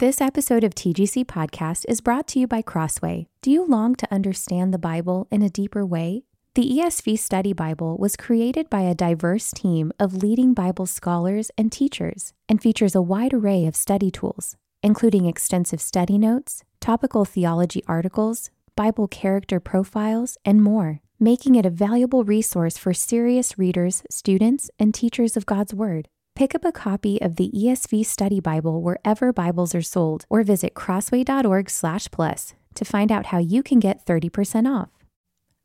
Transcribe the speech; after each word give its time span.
This 0.00 0.22
episode 0.22 0.64
of 0.64 0.74
TGC 0.74 1.26
Podcast 1.26 1.84
is 1.86 2.00
brought 2.00 2.26
to 2.28 2.38
you 2.38 2.46
by 2.46 2.62
Crossway. 2.62 3.26
Do 3.42 3.50
you 3.50 3.66
long 3.66 3.94
to 3.96 4.10
understand 4.10 4.72
the 4.72 4.78
Bible 4.78 5.28
in 5.30 5.42
a 5.42 5.50
deeper 5.50 5.84
way? 5.84 6.22
The 6.54 6.66
ESV 6.66 7.18
Study 7.18 7.52
Bible 7.52 7.98
was 7.98 8.16
created 8.16 8.70
by 8.70 8.80
a 8.80 8.94
diverse 8.94 9.50
team 9.50 9.92
of 10.00 10.22
leading 10.22 10.54
Bible 10.54 10.86
scholars 10.86 11.50
and 11.58 11.70
teachers 11.70 12.32
and 12.48 12.62
features 12.62 12.94
a 12.94 13.02
wide 13.02 13.34
array 13.34 13.66
of 13.66 13.76
study 13.76 14.10
tools, 14.10 14.56
including 14.82 15.26
extensive 15.26 15.82
study 15.82 16.16
notes, 16.16 16.64
topical 16.80 17.26
theology 17.26 17.84
articles, 17.86 18.50
Bible 18.76 19.06
character 19.06 19.60
profiles, 19.60 20.38
and 20.46 20.62
more, 20.62 21.00
making 21.18 21.56
it 21.56 21.66
a 21.66 21.76
valuable 21.86 22.24
resource 22.24 22.78
for 22.78 22.94
serious 22.94 23.58
readers, 23.58 24.02
students, 24.10 24.70
and 24.78 24.94
teachers 24.94 25.36
of 25.36 25.44
God's 25.44 25.74
Word. 25.74 26.08
Pick 26.40 26.54
up 26.54 26.64
a 26.64 26.72
copy 26.72 27.20
of 27.20 27.36
the 27.36 27.50
ESV 27.54 28.06
Study 28.06 28.40
Bible 28.40 28.80
wherever 28.80 29.30
Bibles 29.30 29.74
are 29.74 29.82
sold 29.82 30.24
or 30.30 30.42
visit 30.42 30.72
crossway.org/plus 30.72 32.54
to 32.76 32.84
find 32.86 33.12
out 33.12 33.26
how 33.26 33.36
you 33.36 33.62
can 33.62 33.78
get 33.78 34.06
30% 34.06 34.66
off. 34.66 34.88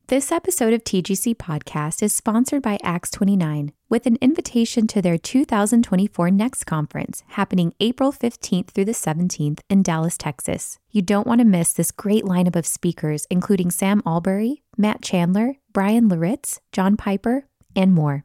This 0.08 0.34
episode 0.34 0.74
of 0.74 0.84
TGC 0.84 1.34
Podcast 1.36 2.04
is 2.04 2.12
sponsored 2.12 2.62
by 2.62 2.78
Acts 2.84 3.10
29 3.12 3.72
with 3.88 4.06
an 4.06 4.18
invitation 4.20 4.86
to 4.88 5.02
their 5.02 5.18
2024 5.18 6.30
Next 6.30 6.66
Conference 6.66 7.24
happening 7.28 7.74
April 7.80 8.12
15th 8.12 8.72
through 8.72 8.84
the 8.84 8.92
17th 8.92 9.62
in 9.70 9.82
Dallas, 9.82 10.18
Texas. 10.18 10.78
You 10.92 11.02
don't 11.02 11.26
want 11.26 11.40
to 11.40 11.46
miss 11.46 11.72
this 11.72 11.92
great 11.92 12.26
lineup 12.26 12.58
of 12.58 12.68
speakers, 12.68 13.26
including 13.30 13.72
Sam 13.72 14.02
Allberry, 14.06 14.62
Matt 14.78 15.02
Chandler, 15.02 15.56
Bryan 15.72 16.10
Loritts, 16.10 16.60
John 16.74 16.98
Piper, 16.98 17.48
and 17.78 17.94
more. 17.94 18.25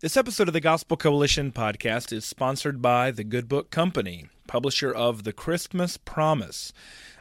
This 0.00 0.16
episode 0.16 0.46
of 0.46 0.54
the 0.54 0.60
Gospel 0.60 0.96
Coalition 0.96 1.50
podcast 1.50 2.12
is 2.12 2.24
sponsored 2.24 2.80
by 2.80 3.10
the 3.10 3.24
Good 3.24 3.48
Book 3.48 3.72
Company, 3.72 4.28
publisher 4.46 4.92
of 4.92 5.24
The 5.24 5.32
Christmas 5.32 5.96
Promise, 5.96 6.72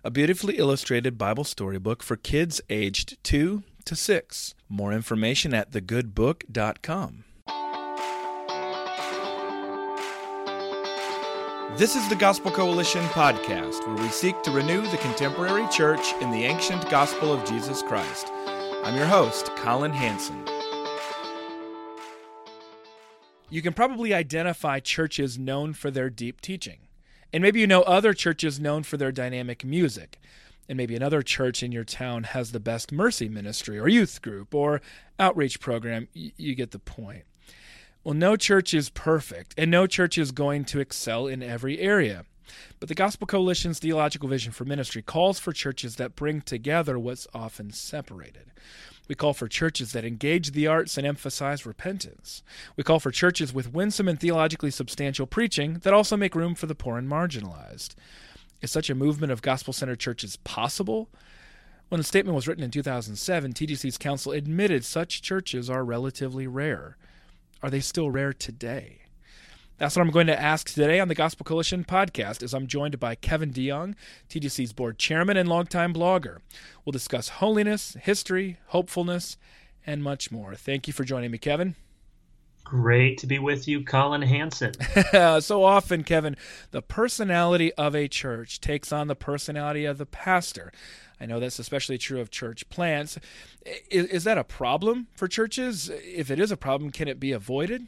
a 0.04 0.12
beautifully 0.12 0.58
illustrated 0.58 1.18
Bible 1.18 1.44
storybook 1.44 2.04
for 2.04 2.16
kids 2.16 2.62
aged 2.70 3.18
2 3.24 3.64
to 3.84 3.96
6. 3.96 4.54
More 4.70 4.94
information 4.94 5.56
at 5.56 5.72
thegoodbook.com. 5.72 7.24
This 11.80 11.96
is 11.96 12.08
the 12.10 12.16
Gospel 12.16 12.52
Coalition 12.52 13.06
podcast, 13.06 13.88
where 13.88 13.98
we 13.98 14.10
seek 14.10 14.40
to 14.44 14.52
renew 14.52 14.82
the 14.84 14.98
contemporary 14.98 15.68
church 15.70 16.14
in 16.22 16.30
the 16.30 16.44
ancient 16.44 16.88
gospel 16.92 17.34
of 17.34 17.44
Jesus 17.44 17.82
Christ. 17.82 18.28
I'm 18.84 18.96
your 18.96 19.08
host, 19.08 19.48
Colin 19.56 19.94
Hansen. 19.94 20.46
You 23.50 23.62
can 23.62 23.74
probably 23.74 24.14
identify 24.14 24.80
churches 24.80 25.40
known 25.40 25.74
for 25.74 25.90
their 25.90 26.10
deep 26.10 26.42
teaching. 26.42 26.80
And 27.32 27.42
maybe 27.42 27.60
you 27.60 27.68
know 27.68 27.82
other 27.84 28.14
churches 28.14 28.60
known 28.60 28.84
for 28.84 28.98
their 28.98 29.12
dynamic 29.12 29.64
music. 29.64 30.20
And 30.68 30.76
maybe 30.76 30.96
another 30.96 31.22
church 31.22 31.64
in 31.64 31.72
your 31.72 31.86
town 31.86 32.24
has 32.24 32.52
the 32.52 32.60
best 32.60 32.92
mercy 32.92 33.30
ministry 33.30 33.80
or 33.80 33.88
youth 33.88 34.22
group 34.22 34.54
or 34.54 34.82
outreach 35.18 35.62
program. 35.62 36.10
You 36.14 36.56
get 36.56 36.72
the 36.72 36.80
point. 36.80 37.24
Well, 38.04 38.14
no 38.14 38.36
church 38.36 38.74
is 38.74 38.90
perfect, 38.90 39.54
and 39.58 39.72
no 39.72 39.88
church 39.88 40.18
is 40.18 40.32
going 40.32 40.66
to 40.66 40.80
excel 40.80 41.28
in 41.28 41.44
every 41.44 41.80
area. 41.80 42.26
But 42.80 42.90
the 42.90 42.96
Gospel 42.96 43.28
Coalition's 43.28 43.80
theological 43.80 44.30
vision 44.30 44.52
for 44.52 44.66
ministry 44.66 45.02
calls 45.02 45.40
for 45.40 45.52
churches 45.52 45.98
that 45.98 46.16
bring 46.16 46.42
together 46.42 46.98
what's 46.98 47.28
often 47.34 47.72
separated. 47.72 48.52
We 49.08 49.16
call 49.16 49.34
for 49.34 49.48
churches 49.48 49.92
that 49.94 50.06
engage 50.06 50.52
the 50.52 50.68
arts 50.68 50.98
and 50.98 51.08
emphasize 51.08 51.66
repentance. 51.66 52.44
We 52.76 52.84
call 52.84 53.00
for 53.00 53.12
churches 53.12 53.54
with 53.54 53.74
winsome 53.74 54.08
and 54.08 54.20
theologically 54.20 54.72
substantial 54.72 55.28
preaching 55.28 55.76
that 55.84 55.94
also 55.94 56.18
make 56.18 56.36
room 56.36 56.56
for 56.56 56.66
the 56.66 56.76
poor 56.76 56.98
and 56.98 57.10
marginalized. 57.10 57.96
Is 58.62 58.72
such 58.72 58.90
a 58.90 58.96
movement 58.96 59.32
of 59.32 59.42
gospel 59.42 59.74
centered 59.74 60.00
churches 60.00 60.38
possible? 60.38 61.10
When 61.90 62.00
the 62.00 62.04
statement 62.04 62.36
was 62.36 62.48
written 62.48 62.64
in 62.64 62.72
2007, 62.72 63.54
TGC's 63.54 63.98
council 63.98 64.34
admitted 64.34 64.84
such 64.84 65.22
churches 65.22 65.70
are 65.70 65.86
relatively 65.86 66.48
rare. 66.48 66.98
Are 67.64 67.70
they 67.70 67.80
still 67.80 68.12
rare 68.12 68.34
today? 68.34 69.07
That's 69.78 69.96
what 69.96 70.02
I'm 70.02 70.12
going 70.12 70.26
to 70.26 70.42
ask 70.42 70.74
today 70.74 71.00
on 71.00 71.08
the 71.08 71.14
Gospel 71.14 71.44
Coalition 71.44 71.84
podcast 71.84 72.42
as 72.42 72.56
I'm 72.56 72.66
joined 72.66 73.00
by 73.00 73.14
Kevin 73.14 73.54
DeYoung, 73.54 73.94
TGC's 74.28 74.74
board 74.74 74.98
chairman 74.98 75.38
and 75.38 75.48
longtime 75.48 75.94
blogger. 75.94 76.40
We'll 76.84 76.94
discuss 76.94 77.30
holiness, 77.30 77.96
history, 78.02 78.58
hopefulness, 78.68 79.38
and 79.86 80.04
much 80.04 80.32
more. 80.32 80.56
Thank 80.56 80.88
you 80.88 80.94
for 80.94 81.04
joining 81.04 81.30
me, 81.30 81.38
Kevin. 81.38 81.76
Great 82.64 83.20
to 83.20 83.28
be 83.28 83.38
with 83.38 83.68
you, 83.68 83.84
Colin 83.84 84.24
Hansen. 84.24 84.74
so 85.42 85.64
often, 85.64 86.04
Kevin, 86.04 86.36
the 86.72 86.82
personality 86.82 87.72
of 87.76 87.96
a 87.96 88.08
church 88.08 88.60
takes 88.60 88.92
on 88.92 89.08
the 89.08 89.16
personality 89.16 89.86
of 89.86 90.00
the 90.00 90.08
pastor. 90.08 90.72
I 91.22 91.28
know 91.28 91.40
that's 91.40 91.60
especially 91.60 92.00
true 92.00 92.20
of 92.20 92.32
church 92.32 92.68
plants. 92.70 93.20
Is, 93.92 94.08
is 94.08 94.24
that 94.24 94.40
a 94.40 94.44
problem 94.44 95.06
for 95.16 95.28
churches? 95.28 95.92
If 95.94 96.32
it 96.32 96.40
is 96.40 96.52
a 96.52 96.58
problem, 96.58 96.90
can 96.90 97.08
it 97.08 97.20
be 97.20 97.32
avoided? 97.32 97.88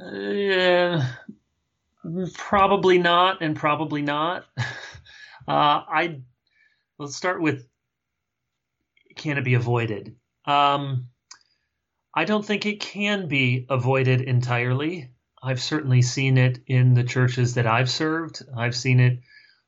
Uh, 0.00 1.06
probably 2.34 2.98
not, 2.98 3.42
and 3.42 3.56
probably 3.56 4.02
not. 4.02 4.46
Uh, 5.48 5.82
I 5.88 6.20
let's 6.98 7.16
start 7.16 7.42
with 7.42 7.66
can 9.16 9.36
it 9.36 9.42
be 9.42 9.54
avoided? 9.54 10.14
Um, 10.44 11.08
I 12.14 12.24
don't 12.24 12.44
think 12.44 12.66
it 12.66 12.78
can 12.78 13.26
be 13.26 13.66
avoided 13.68 14.20
entirely. 14.20 15.10
I've 15.42 15.60
certainly 15.60 16.02
seen 16.02 16.38
it 16.38 16.60
in 16.66 16.94
the 16.94 17.02
churches 17.02 17.54
that 17.54 17.66
I've 17.66 17.90
served. 17.90 18.42
I've 18.56 18.76
seen 18.76 19.00
it 19.00 19.20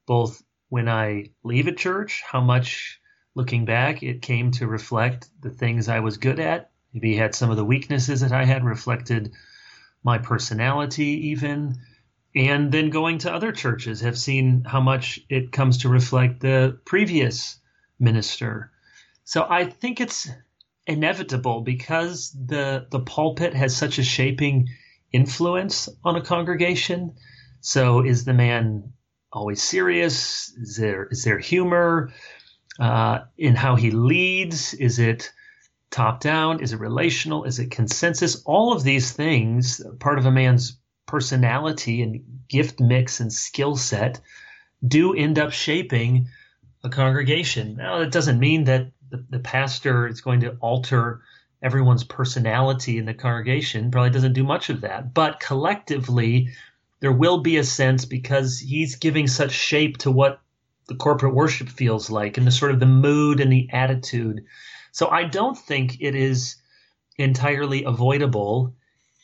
both 0.06 0.43
when 0.69 0.88
I 0.88 1.31
leave 1.43 1.66
a 1.66 1.72
church, 1.72 2.22
how 2.25 2.43
much 2.43 3.00
looking 3.34 3.64
back 3.64 4.03
it 4.03 4.22
came 4.22 4.53
to 4.53 4.66
reflect 4.66 5.31
the 5.41 5.50
things 5.50 5.88
I 5.88 6.00
was 6.00 6.16
good 6.19 6.38
at. 6.38 6.70
Maybe 6.93 7.16
had 7.16 7.34
some 7.34 7.50
of 7.50 7.56
the 7.56 7.64
weaknesses 7.64 8.20
that 8.20 8.32
I 8.32 8.44
had 8.44 8.64
reflected 8.64 9.32
my 10.04 10.18
personality, 10.18 11.28
even. 11.30 11.76
And 12.34 12.72
then 12.72 12.90
going 12.90 13.18
to 13.18 13.32
other 13.32 13.52
churches, 13.52 14.00
have 14.00 14.18
seen 14.18 14.64
how 14.64 14.80
much 14.80 15.20
it 15.28 15.52
comes 15.52 15.78
to 15.78 15.88
reflect 15.88 16.40
the 16.40 16.78
previous 16.86 17.58
minister. 17.98 18.70
So 19.24 19.46
I 19.48 19.66
think 19.66 20.00
it's 20.00 20.30
inevitable 20.86 21.60
because 21.60 22.32
the 22.32 22.86
the 22.90 23.00
pulpit 23.00 23.54
has 23.54 23.76
such 23.76 23.98
a 23.98 24.02
shaping 24.02 24.68
influence 25.12 25.88
on 26.04 26.16
a 26.16 26.22
congregation. 26.22 27.14
So 27.60 28.04
is 28.04 28.24
the 28.24 28.32
man 28.32 28.92
always 29.32 29.62
serious? 29.62 30.52
Is 30.56 30.76
there 30.76 31.06
is 31.06 31.24
there 31.24 31.38
humor 31.38 32.12
uh, 32.80 33.20
in 33.36 33.54
how 33.54 33.76
he 33.76 33.90
leads? 33.90 34.74
Is 34.74 34.98
it 34.98 35.32
top 35.92 36.20
down? 36.20 36.60
Is 36.60 36.72
it 36.72 36.80
relational? 36.80 37.44
Is 37.44 37.60
it 37.60 37.70
consensus? 37.70 38.42
All 38.44 38.72
of 38.72 38.82
these 38.82 39.12
things, 39.12 39.80
part 40.00 40.19
of 40.19 40.26
a 40.26 40.32
man's 40.32 40.78
personality 41.06 42.03
and 42.03 42.25
gift 42.48 42.80
mix 42.80 43.20
and 43.20 43.32
skill 43.32 43.76
set, 43.76 44.20
do 44.86 45.14
end 45.14 45.38
up 45.38 45.52
shaping 45.52 46.28
a 46.82 46.88
congregation. 46.88 47.76
Now, 47.76 47.99
that 48.00 48.11
doesn't 48.11 48.40
mean 48.40 48.64
that 48.64 48.90
the, 49.11 49.25
the 49.31 49.38
pastor 49.38 50.08
is 50.08 50.20
going 50.20 50.40
to 50.40 50.56
alter 50.61 51.22
everyone's 51.62 52.02
personality 52.02 52.99
in 52.99 53.05
the 53.05 53.14
congregation. 53.14 53.90
Probably 53.90 54.11
doesn't 54.11 54.32
do 54.32 54.43
much 54.43 54.70
of 54.70 54.81
that. 54.81 55.14
But 55.14 55.38
collectively, 55.38 56.49
there 57.00 57.12
will 57.12 57.38
be 57.38 57.58
a 57.58 57.64
sense 57.64 58.05
because 58.05 58.58
he's 58.58 58.96
giving 58.96 59.26
such 59.28 59.52
shape 59.52 59.99
to 59.99 60.11
what 60.11 60.40
the 60.88 60.96
corporate 60.96 61.34
worship 61.34 61.69
feels 61.69 62.11
like 62.11 62.37
and 62.37 62.46
the 62.46 62.50
sort 62.50 62.72
of 62.72 62.81
the 62.81 62.87
mood 62.87 63.40
and 63.40 63.52
the 63.52 63.69
attitude 63.72 64.44
so 64.92 65.08
I 65.08 65.24
don't 65.24 65.58
think 65.58 66.00
it 66.00 66.14
is 66.14 66.56
entirely 67.18 67.84
avoidable. 67.84 68.74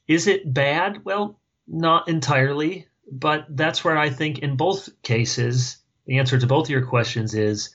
Is 0.07 0.27
it 0.27 0.53
bad? 0.53 1.05
Well, 1.05 1.39
not 1.67 2.09
entirely, 2.09 2.89
but 3.11 3.47
that's 3.51 3.85
where 3.85 3.97
I 3.97 4.11
think 4.11 4.39
in 4.39 4.57
both 4.57 4.89
cases, 5.03 5.79
the 6.07 6.19
answer 6.19 6.39
to 6.39 6.47
both 6.47 6.67
of 6.67 6.71
your 6.71 6.87
questions 6.87 7.35
is 7.35 7.71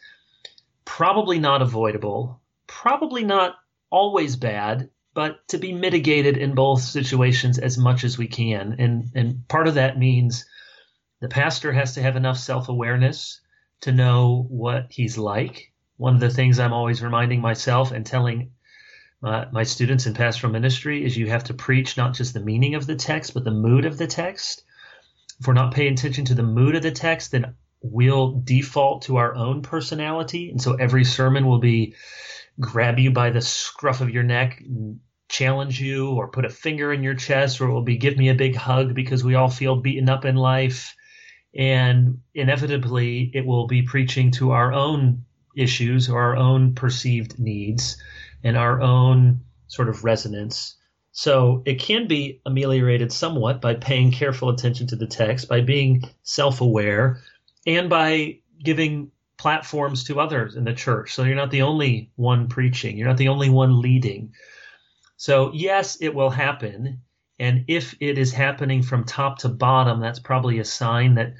probably 0.85 1.39
not 1.39 1.61
avoidable, 1.61 2.41
probably 2.67 3.23
not 3.23 3.55
always 3.89 4.35
bad, 4.35 4.89
but 5.13 5.47
to 5.49 5.59
be 5.59 5.71
mitigated 5.71 6.37
in 6.37 6.55
both 6.55 6.81
situations 6.81 7.59
as 7.59 7.77
much 7.77 8.03
as 8.03 8.17
we 8.17 8.27
can. 8.27 8.75
And 8.79 9.11
and 9.13 9.47
part 9.47 9.67
of 9.67 9.75
that 9.75 9.99
means 9.99 10.45
the 11.21 11.29
pastor 11.29 11.71
has 11.71 11.93
to 11.93 12.01
have 12.01 12.15
enough 12.15 12.37
self-awareness 12.37 13.39
to 13.81 13.91
know 13.91 14.47
what 14.49 14.87
he's 14.89 15.17
like. 15.17 15.72
One 16.03 16.15
of 16.15 16.19
the 16.19 16.29
things 16.29 16.59
I'm 16.59 16.73
always 16.73 17.01
reminding 17.01 17.39
myself 17.39 17.93
and 17.93 18.05
telling 18.05 18.51
my, 19.21 19.47
my 19.53 19.63
students 19.63 20.05
in 20.05 20.13
pastoral 20.13 20.51
ministry 20.51 21.05
is 21.05 21.15
you 21.15 21.27
have 21.27 21.45
to 21.45 21.53
preach 21.53 21.95
not 21.95 22.13
just 22.13 22.33
the 22.33 22.41
meaning 22.41 22.75
of 22.75 22.85
the 22.85 22.97
text, 22.97 23.33
but 23.33 23.45
the 23.45 23.51
mood 23.51 23.85
of 23.85 23.97
the 23.97 24.05
text. 24.05 24.65
If 25.39 25.47
we're 25.47 25.53
not 25.53 25.73
paying 25.73 25.93
attention 25.93 26.25
to 26.25 26.35
the 26.35 26.43
mood 26.43 26.75
of 26.75 26.83
the 26.83 26.91
text, 26.91 27.31
then 27.31 27.55
we'll 27.81 28.41
default 28.43 29.03
to 29.03 29.15
our 29.15 29.33
own 29.33 29.61
personality. 29.61 30.49
And 30.49 30.61
so 30.61 30.73
every 30.73 31.05
sermon 31.05 31.47
will 31.47 31.59
be 31.59 31.95
grab 32.59 32.99
you 32.99 33.11
by 33.11 33.29
the 33.29 33.39
scruff 33.39 34.01
of 34.01 34.09
your 34.09 34.23
neck 34.23 34.61
challenge 35.29 35.79
you 35.79 36.09
or 36.09 36.27
put 36.27 36.43
a 36.43 36.49
finger 36.49 36.91
in 36.91 37.01
your 37.01 37.15
chest 37.15 37.61
or 37.61 37.69
it 37.69 37.73
will 37.73 37.81
be 37.81 37.95
give 37.95 38.17
me 38.17 38.27
a 38.27 38.35
big 38.35 38.57
hug 38.57 38.93
because 38.93 39.23
we 39.23 39.35
all 39.35 39.49
feel 39.49 39.77
beaten 39.77 40.09
up 40.09 40.25
in 40.25 40.35
life. 40.35 40.97
And 41.55 42.19
inevitably, 42.35 43.31
it 43.33 43.45
will 43.45 43.67
be 43.67 43.83
preaching 43.83 44.31
to 44.31 44.51
our 44.51 44.73
own 44.73 45.23
issues 45.55 46.09
or 46.09 46.21
our 46.21 46.35
own 46.35 46.75
perceived 46.75 47.39
needs 47.39 47.97
and 48.43 48.57
our 48.57 48.81
own 48.81 49.41
sort 49.67 49.89
of 49.89 50.03
resonance. 50.03 50.75
So 51.11 51.61
it 51.65 51.79
can 51.79 52.07
be 52.07 52.41
ameliorated 52.45 53.11
somewhat 53.11 53.61
by 53.61 53.75
paying 53.75 54.11
careful 54.11 54.49
attention 54.49 54.87
to 54.87 54.95
the 54.95 55.07
text, 55.07 55.47
by 55.47 55.61
being 55.61 56.03
self 56.23 56.61
aware, 56.61 57.21
and 57.67 57.89
by 57.89 58.39
giving 58.63 59.11
platforms 59.37 60.05
to 60.05 60.19
others 60.19 60.55
in 60.55 60.63
the 60.63 60.73
church. 60.73 61.13
So 61.13 61.23
you're 61.23 61.35
not 61.35 61.51
the 61.51 61.61
only 61.61 62.11
one 62.15 62.47
preaching, 62.47 62.97
you're 62.97 63.07
not 63.07 63.17
the 63.17 63.27
only 63.27 63.49
one 63.49 63.81
leading. 63.81 64.33
So, 65.17 65.51
yes, 65.53 65.97
it 66.01 66.13
will 66.13 66.29
happen. 66.29 67.01
And 67.39 67.65
if 67.67 67.95
it 67.99 68.17
is 68.17 68.31
happening 68.31 68.83
from 68.83 69.03
top 69.03 69.39
to 69.39 69.49
bottom, 69.49 69.99
that's 69.99 70.19
probably 70.19 70.59
a 70.59 70.65
sign 70.65 71.15
that 71.15 71.33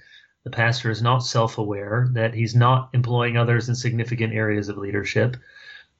the 0.44 0.50
pastor 0.50 0.90
is 0.92 1.02
not 1.02 1.20
self 1.20 1.58
aware, 1.58 2.08
that 2.12 2.34
he's 2.34 2.56
not 2.56 2.90
employing 2.94 3.38
others 3.38 3.70
in 3.70 3.76
significant 3.76 4.34
areas 4.34 4.70
of 4.70 4.78
leadership. 4.78 5.38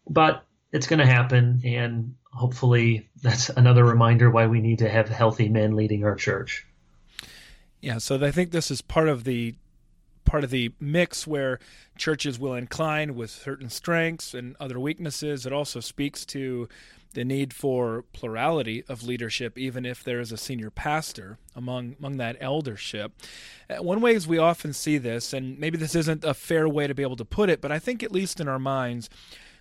But 0.10 0.44
it's 0.72 0.88
going 0.88 1.00
to 1.00 1.06
happen. 1.06 1.62
And 1.64 2.16
hopefully, 2.32 3.10
that's 3.22 3.50
another 3.50 3.86
reminder 3.86 4.30
why 4.30 4.48
we 4.48 4.60
need 4.60 4.80
to 4.80 4.90
have 4.90 5.08
healthy 5.08 5.48
men 5.48 5.76
leading 5.76 6.04
our 6.04 6.16
church. 6.16 6.66
Yeah, 7.80 7.98
so 8.00 8.24
I 8.24 8.32
think 8.32 8.52
this 8.52 8.72
is 8.72 8.82
part 8.82 9.10
of 9.10 9.24
the 9.24 9.56
part 10.26 10.44
of 10.44 10.50
the 10.50 10.72
mix 10.80 11.28
where 11.28 11.60
churches 11.98 12.40
will 12.40 12.54
incline 12.54 13.14
with 13.14 13.30
certain 13.30 13.70
strengths 13.70 14.34
and 14.34 14.56
other 14.60 14.80
weaknesses. 14.80 15.46
It 15.46 15.52
also 15.52 15.82
speaks 15.82 16.26
to 16.28 16.70
the 17.14 17.24
need 17.24 17.54
for 17.54 18.04
plurality 18.14 18.84
of 18.88 19.04
leadership, 19.04 19.58
even 19.58 19.86
if 19.86 20.04
there 20.04 20.20
is 20.20 20.32
a 20.32 20.38
senior 20.38 20.70
pastor 20.70 21.38
among 21.56 21.96
among 22.00 22.18
that 22.18 22.38
eldership. 22.40 23.14
Uh, 23.70 23.82
one 23.82 24.02
way 24.02 24.14
is 24.14 24.28
we 24.28 24.38
often 24.38 24.74
see 24.74 24.98
this, 24.98 25.34
and 25.34 25.58
maybe 25.60 25.78
this 25.78 25.96
isn't 25.96 26.24
a 26.24 26.34
fair 26.34 26.68
way 26.68 26.88
to 26.88 26.96
be 26.96 27.04
able 27.04 27.16
to 27.16 27.26
put 27.26 27.50
it, 27.50 27.62
but 27.62 27.72
I 27.72 27.80
think 27.80 28.04
at 28.04 28.12
least 28.12 28.40
in 28.40 28.48
our 28.48 28.60
minds, 28.60 29.10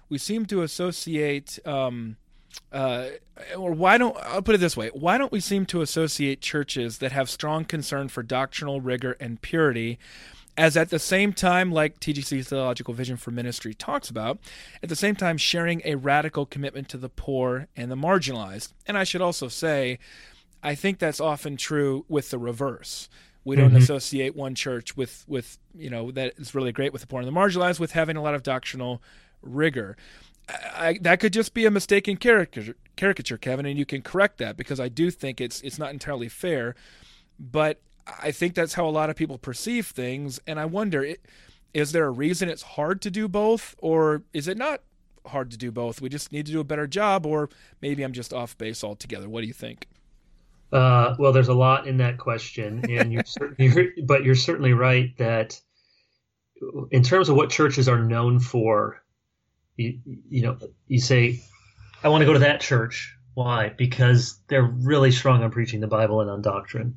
we 0.08 0.19
seem 0.19 0.46
to 0.46 0.62
associate. 0.62 1.58
Um, 1.66 2.16
uh, 2.70 3.08
or 3.56 3.72
why 3.72 3.96
don't 3.96 4.16
I'll 4.19 4.43
put 4.43 4.54
it 4.54 4.58
this 4.58 4.76
way? 4.76 4.90
Why 4.93 5.16
don't 5.16 5.32
we 5.32 5.40
seem 5.40 5.64
to 5.66 5.81
associate 5.81 6.43
churches 6.43 6.99
that 6.99 7.10
have 7.12 7.31
strong 7.31 7.64
concern 7.64 8.08
for 8.08 8.22
doctrinal 8.22 8.82
rigor 8.82 9.16
and 9.19 9.40
purity, 9.40 9.99
as 10.56 10.76
at 10.76 10.90
the 10.90 10.99
same 10.99 11.32
time, 11.32 11.72
like 11.72 11.99
TGC's 12.00 12.49
Theological 12.49 12.94
Vision 12.94 13.16
for 13.16 13.31
Ministry 13.31 13.75
talks 13.75 14.10
about, 14.10 14.38
at 14.82 14.88
the 14.88 14.96
same 14.96 15.16
time 15.16 15.38
sharing 15.38 15.81
a 15.84 15.94
radical 15.94 16.44
commitment 16.44 16.88
to 16.90 16.99
the 16.99 17.08
poor 17.08 17.69
and 17.76 17.90
the 17.90 17.96
marginalized? 17.96 18.72
And 18.87 18.99
I 18.99 19.04
should 19.04 19.22
also 19.22 19.49
say, 19.49 19.99
I 20.62 20.75
think 20.75 20.99
that's 20.99 21.20
often 21.20 21.56
true 21.56 22.04
with 22.08 22.31
the 22.31 22.38
reverse. 22.38 23.08
We 23.44 23.56
don't 23.56 23.69
mm-hmm. 23.69 23.78
associate 23.78 24.37
one 24.37 24.54
church 24.54 24.96
with 24.96 25.25
with 25.26 25.58
you 25.75 25.90
know 25.90 26.12
that 26.12 26.34
is 26.37 26.54
really 26.54 26.70
great 26.70 26.93
with 26.93 27.00
the 27.00 27.08
poor 27.08 27.20
and 27.20 27.26
the 27.26 27.32
marginalized 27.32 27.81
with 27.81 27.90
having 27.93 28.16
a 28.16 28.22
lot 28.22 28.34
of 28.34 28.44
doctrinal 28.44 29.02
rigor. 29.43 29.96
I, 30.49 30.99
that 31.00 31.19
could 31.19 31.32
just 31.32 31.54
be 31.54 31.66
a 31.66 31.70
mistaken 31.70 32.16
caricature, 32.16 32.76
caricature, 32.96 33.38
Kevin, 33.38 33.64
and 33.66 33.78
you 33.78 33.87
can 33.87 34.02
correct 34.02 34.38
that 34.38 34.56
because 34.56 34.78
I 34.78 34.88
do 34.88 35.10
think 35.10 35.40
it's 35.40 35.60
it's 35.62 35.78
not 35.78 35.93
entirely 35.93 36.28
fair. 36.28 36.76
But 37.38 37.81
I 38.06 38.32
think 38.32 38.54
that's 38.54 38.75
how 38.75 38.87
a 38.87 38.90
lot 38.90 39.10
of 39.10 39.16
people 39.16 39.38
perceive 39.38 39.87
things, 39.87 40.40
and 40.46 40.58
I 40.58 40.64
wonder, 40.64 41.14
is 41.75 41.93
there 41.93 42.04
a 42.06 42.10
reason 42.10 42.49
it's 42.49 42.62
hard 42.62 43.00
to 43.02 43.10
do 43.10 43.28
both, 43.28 43.75
or 43.78 44.22
is 44.32 44.49
it 44.49 44.56
not 44.56 44.81
hard 45.26 45.50
to 45.52 45.56
do 45.56 45.70
both? 45.70 46.00
We 46.00 46.08
just 46.08 46.32
need 46.32 46.46
to 46.46 46.52
do 46.52 46.60
a 46.60 46.64
better 46.64 46.87
job, 46.87 47.26
or 47.26 47.49
maybe 47.81 48.02
I'm 48.02 48.12
just 48.12 48.32
off 48.32 48.58
base 48.58 48.82
altogether. 48.82 49.28
What 49.28 49.43
do 49.43 49.46
you 49.46 49.52
think? 49.52 49.88
Uh, 50.72 51.14
well, 51.19 51.32
there's 51.32 51.49
a 51.49 51.54
lot 51.54 51.87
in 51.87 51.99
that 51.99 52.19
question, 52.19 52.84
and 52.90 53.12
you're, 53.12 53.25
you're, 53.58 53.87
but 54.04 54.25
you're 54.25 54.34
certainly 54.34 54.72
right 54.72 55.16
that 55.19 55.60
in 56.90 57.02
terms 57.02 57.28
of 57.28 57.37
what 57.37 57.50
churches 57.50 57.88
are 57.88 57.99
known 57.99 58.38
for, 58.38 59.02
you, 59.76 59.99
you 60.28 60.43
know, 60.43 60.58
you 60.87 61.00
say, 61.00 61.43
I 62.02 62.08
want 62.08 62.22
to 62.22 62.26
go 62.26 62.32
to 62.32 62.38
that 62.40 62.60
church. 62.60 63.16
Why? 63.34 63.70
Because 63.70 64.38
they're 64.49 64.62
really 64.62 65.10
strong 65.10 65.43
on 65.43 65.50
preaching 65.50 65.81
the 65.81 65.87
Bible 65.87 66.20
and 66.20 66.31
on 66.31 66.43
doctrine. 66.43 66.96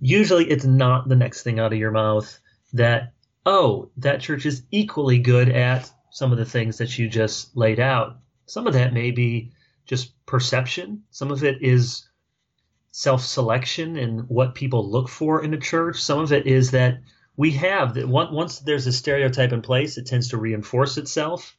Usually 0.00 0.48
it's 0.48 0.64
not 0.64 1.08
the 1.08 1.16
next 1.16 1.42
thing 1.42 1.58
out 1.58 1.72
of 1.72 1.78
your 1.78 1.90
mouth 1.90 2.38
that, 2.72 3.12
oh, 3.44 3.90
that 3.96 4.20
church 4.20 4.46
is 4.46 4.62
equally 4.70 5.18
good 5.18 5.48
at 5.48 5.90
some 6.10 6.32
of 6.32 6.38
the 6.38 6.44
things 6.44 6.78
that 6.78 6.98
you 6.98 7.08
just 7.08 7.56
laid 7.56 7.80
out. 7.80 8.18
Some 8.46 8.66
of 8.66 8.74
that 8.74 8.92
may 8.92 9.10
be 9.10 9.52
just 9.86 10.12
perception. 10.26 11.02
Some 11.10 11.30
of 11.30 11.44
it 11.44 11.62
is 11.62 12.08
self 12.90 13.22
selection 13.24 13.96
and 13.96 14.28
what 14.28 14.54
people 14.54 14.90
look 14.90 15.08
for 15.08 15.42
in 15.42 15.54
a 15.54 15.58
church. 15.58 16.00
Some 16.00 16.18
of 16.20 16.32
it 16.32 16.46
is 16.46 16.70
that 16.72 17.00
we 17.36 17.52
have 17.52 17.94
that 17.94 18.08
once 18.08 18.58
there's 18.60 18.86
a 18.86 18.92
stereotype 18.92 19.52
in 19.52 19.62
place, 19.62 19.96
it 19.96 20.06
tends 20.06 20.28
to 20.28 20.36
reinforce 20.36 20.96
itself. 20.98 21.56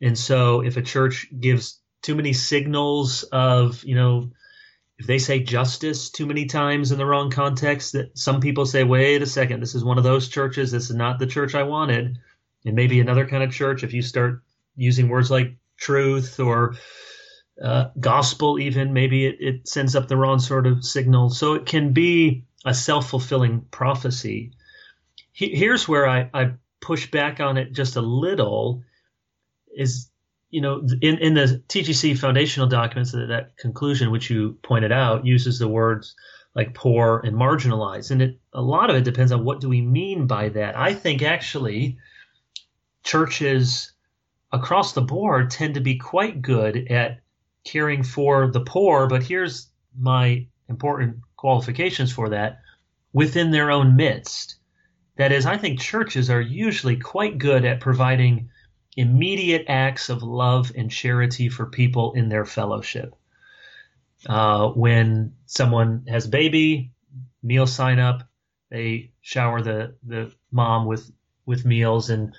And 0.00 0.18
so 0.18 0.62
if 0.62 0.76
a 0.76 0.82
church 0.82 1.28
gives 1.38 1.80
too 2.02 2.14
many 2.14 2.32
signals 2.32 3.22
of, 3.24 3.82
you 3.84 3.94
know, 3.94 4.30
if 4.98 5.06
they 5.06 5.18
say 5.18 5.40
justice 5.40 6.10
too 6.10 6.26
many 6.26 6.46
times 6.46 6.90
in 6.90 6.98
the 6.98 7.06
wrong 7.06 7.30
context, 7.30 7.92
that 7.92 8.16
some 8.16 8.40
people 8.40 8.64
say, 8.64 8.82
wait 8.82 9.22
a 9.22 9.26
second, 9.26 9.60
this 9.60 9.74
is 9.74 9.84
one 9.84 9.98
of 9.98 10.04
those 10.04 10.28
churches. 10.28 10.70
This 10.70 10.88
is 10.88 10.96
not 10.96 11.18
the 11.18 11.26
church 11.26 11.54
I 11.54 11.64
wanted. 11.64 12.18
And 12.64 12.74
maybe 12.74 12.98
another 13.00 13.26
kind 13.26 13.42
of 13.42 13.52
church, 13.52 13.84
if 13.84 13.92
you 13.92 14.00
start 14.00 14.42
using 14.74 15.08
words 15.08 15.30
like 15.30 15.56
truth 15.76 16.40
or 16.40 16.76
uh, 17.62 17.88
gospel, 18.00 18.58
even, 18.58 18.92
maybe 18.94 19.26
it, 19.26 19.36
it 19.38 19.68
sends 19.68 19.94
up 19.94 20.08
the 20.08 20.16
wrong 20.16 20.38
sort 20.38 20.66
of 20.66 20.84
signal. 20.84 21.28
So 21.28 21.54
it 21.54 21.66
can 21.66 21.92
be 21.92 22.44
a 22.64 22.72
self 22.72 23.10
fulfilling 23.10 23.66
prophecy. 23.70 24.52
He, 25.32 25.54
here's 25.54 25.86
where 25.86 26.08
I, 26.08 26.30
I 26.32 26.52
push 26.80 27.10
back 27.10 27.40
on 27.40 27.58
it 27.58 27.72
just 27.72 27.96
a 27.96 28.00
little 28.00 28.82
is 29.76 30.08
you 30.50 30.60
know 30.60 30.86
in, 31.02 31.18
in 31.18 31.34
the 31.34 31.62
TGC 31.68 32.18
foundational 32.18 32.68
documents 32.68 33.12
that, 33.12 33.26
that 33.28 33.56
conclusion 33.56 34.10
which 34.10 34.30
you 34.30 34.58
pointed 34.62 34.92
out 34.92 35.26
uses 35.26 35.58
the 35.58 35.68
words 35.68 36.14
like 36.56 36.72
poor 36.72 37.20
and 37.22 37.36
marginalized. 37.36 38.10
And 38.10 38.22
it 38.22 38.40
a 38.54 38.62
lot 38.62 38.88
of 38.88 38.96
it 38.96 39.04
depends 39.04 39.30
on 39.30 39.44
what 39.44 39.60
do 39.60 39.68
we 39.68 39.82
mean 39.82 40.26
by 40.26 40.48
that. 40.48 40.76
I 40.76 40.94
think 40.94 41.22
actually 41.22 41.98
churches 43.04 43.92
across 44.52 44.94
the 44.94 45.02
board 45.02 45.50
tend 45.50 45.74
to 45.74 45.80
be 45.80 45.96
quite 45.96 46.40
good 46.40 46.90
at 46.90 47.20
caring 47.64 48.02
for 48.02 48.50
the 48.50 48.62
poor. 48.62 49.06
But 49.06 49.22
here's 49.22 49.68
my 49.96 50.46
important 50.68 51.18
qualifications 51.36 52.10
for 52.10 52.30
that. 52.30 52.60
Within 53.12 53.50
their 53.50 53.70
own 53.70 53.94
midst. 53.94 54.56
That 55.18 55.32
is 55.32 55.46
I 55.46 55.58
think 55.58 55.80
churches 55.80 56.30
are 56.30 56.40
usually 56.40 56.96
quite 56.96 57.38
good 57.38 57.64
at 57.64 57.80
providing 57.80 58.48
immediate 58.96 59.66
acts 59.68 60.08
of 60.08 60.22
love 60.22 60.72
and 60.74 60.90
charity 60.90 61.48
for 61.48 61.66
people 61.66 62.12
in 62.14 62.28
their 62.28 62.44
fellowship. 62.44 63.14
Uh, 64.26 64.68
when 64.68 65.34
someone 65.44 66.04
has 66.08 66.26
a 66.26 66.30
baby, 66.30 66.90
meal 67.42 67.66
sign 67.66 67.98
up, 67.98 68.22
they 68.70 69.12
shower 69.20 69.60
the, 69.60 69.94
the 70.02 70.32
mom 70.50 70.86
with, 70.86 71.10
with 71.44 71.64
meals 71.64 72.10
and 72.10 72.34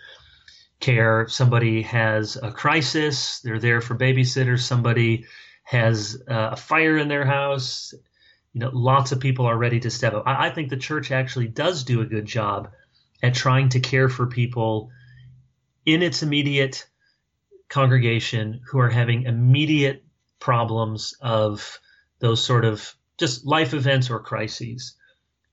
care. 0.80 1.22
If 1.22 1.32
somebody 1.32 1.82
has 1.84 2.36
a 2.36 2.52
crisis, 2.52 3.40
they're 3.42 3.60
there 3.60 3.80
for 3.80 3.96
babysitters. 3.96 4.62
Somebody 4.62 5.26
has 5.64 6.22
uh, 6.28 6.50
a 6.52 6.56
fire 6.56 6.98
in 6.98 7.08
their 7.08 7.26
house. 7.26 7.94
You 8.54 8.62
know, 8.62 8.72
lots 8.74 9.12
of 9.12 9.20
people 9.20 9.46
are 9.46 9.58
ready 9.58 9.80
to 9.82 9.90
step 9.90 10.14
up. 10.14 10.24
I, 10.26 10.48
I 10.48 10.50
think 10.50 10.70
the 10.70 10.78
church 10.78 11.12
actually 11.12 11.48
does 11.48 11.84
do 11.84 12.02
a 12.02 12.06
good 12.06 12.26
job 12.26 12.72
at 13.22 13.36
trying 13.36 13.70
to 13.70 13.80
care 13.80 14.10
for 14.10 14.26
people 14.26 14.90
in 15.88 16.04
its 16.04 16.22
immediate 16.22 16.86
congregation 17.70 18.60
who 18.70 18.78
are 18.78 18.90
having 18.90 19.24
immediate 19.24 20.04
problems 20.38 21.16
of 21.22 21.80
those 22.20 22.44
sort 22.44 22.66
of 22.66 22.94
just 23.18 23.46
life 23.46 23.74
events 23.74 24.10
or 24.10 24.20
crises. 24.20 24.96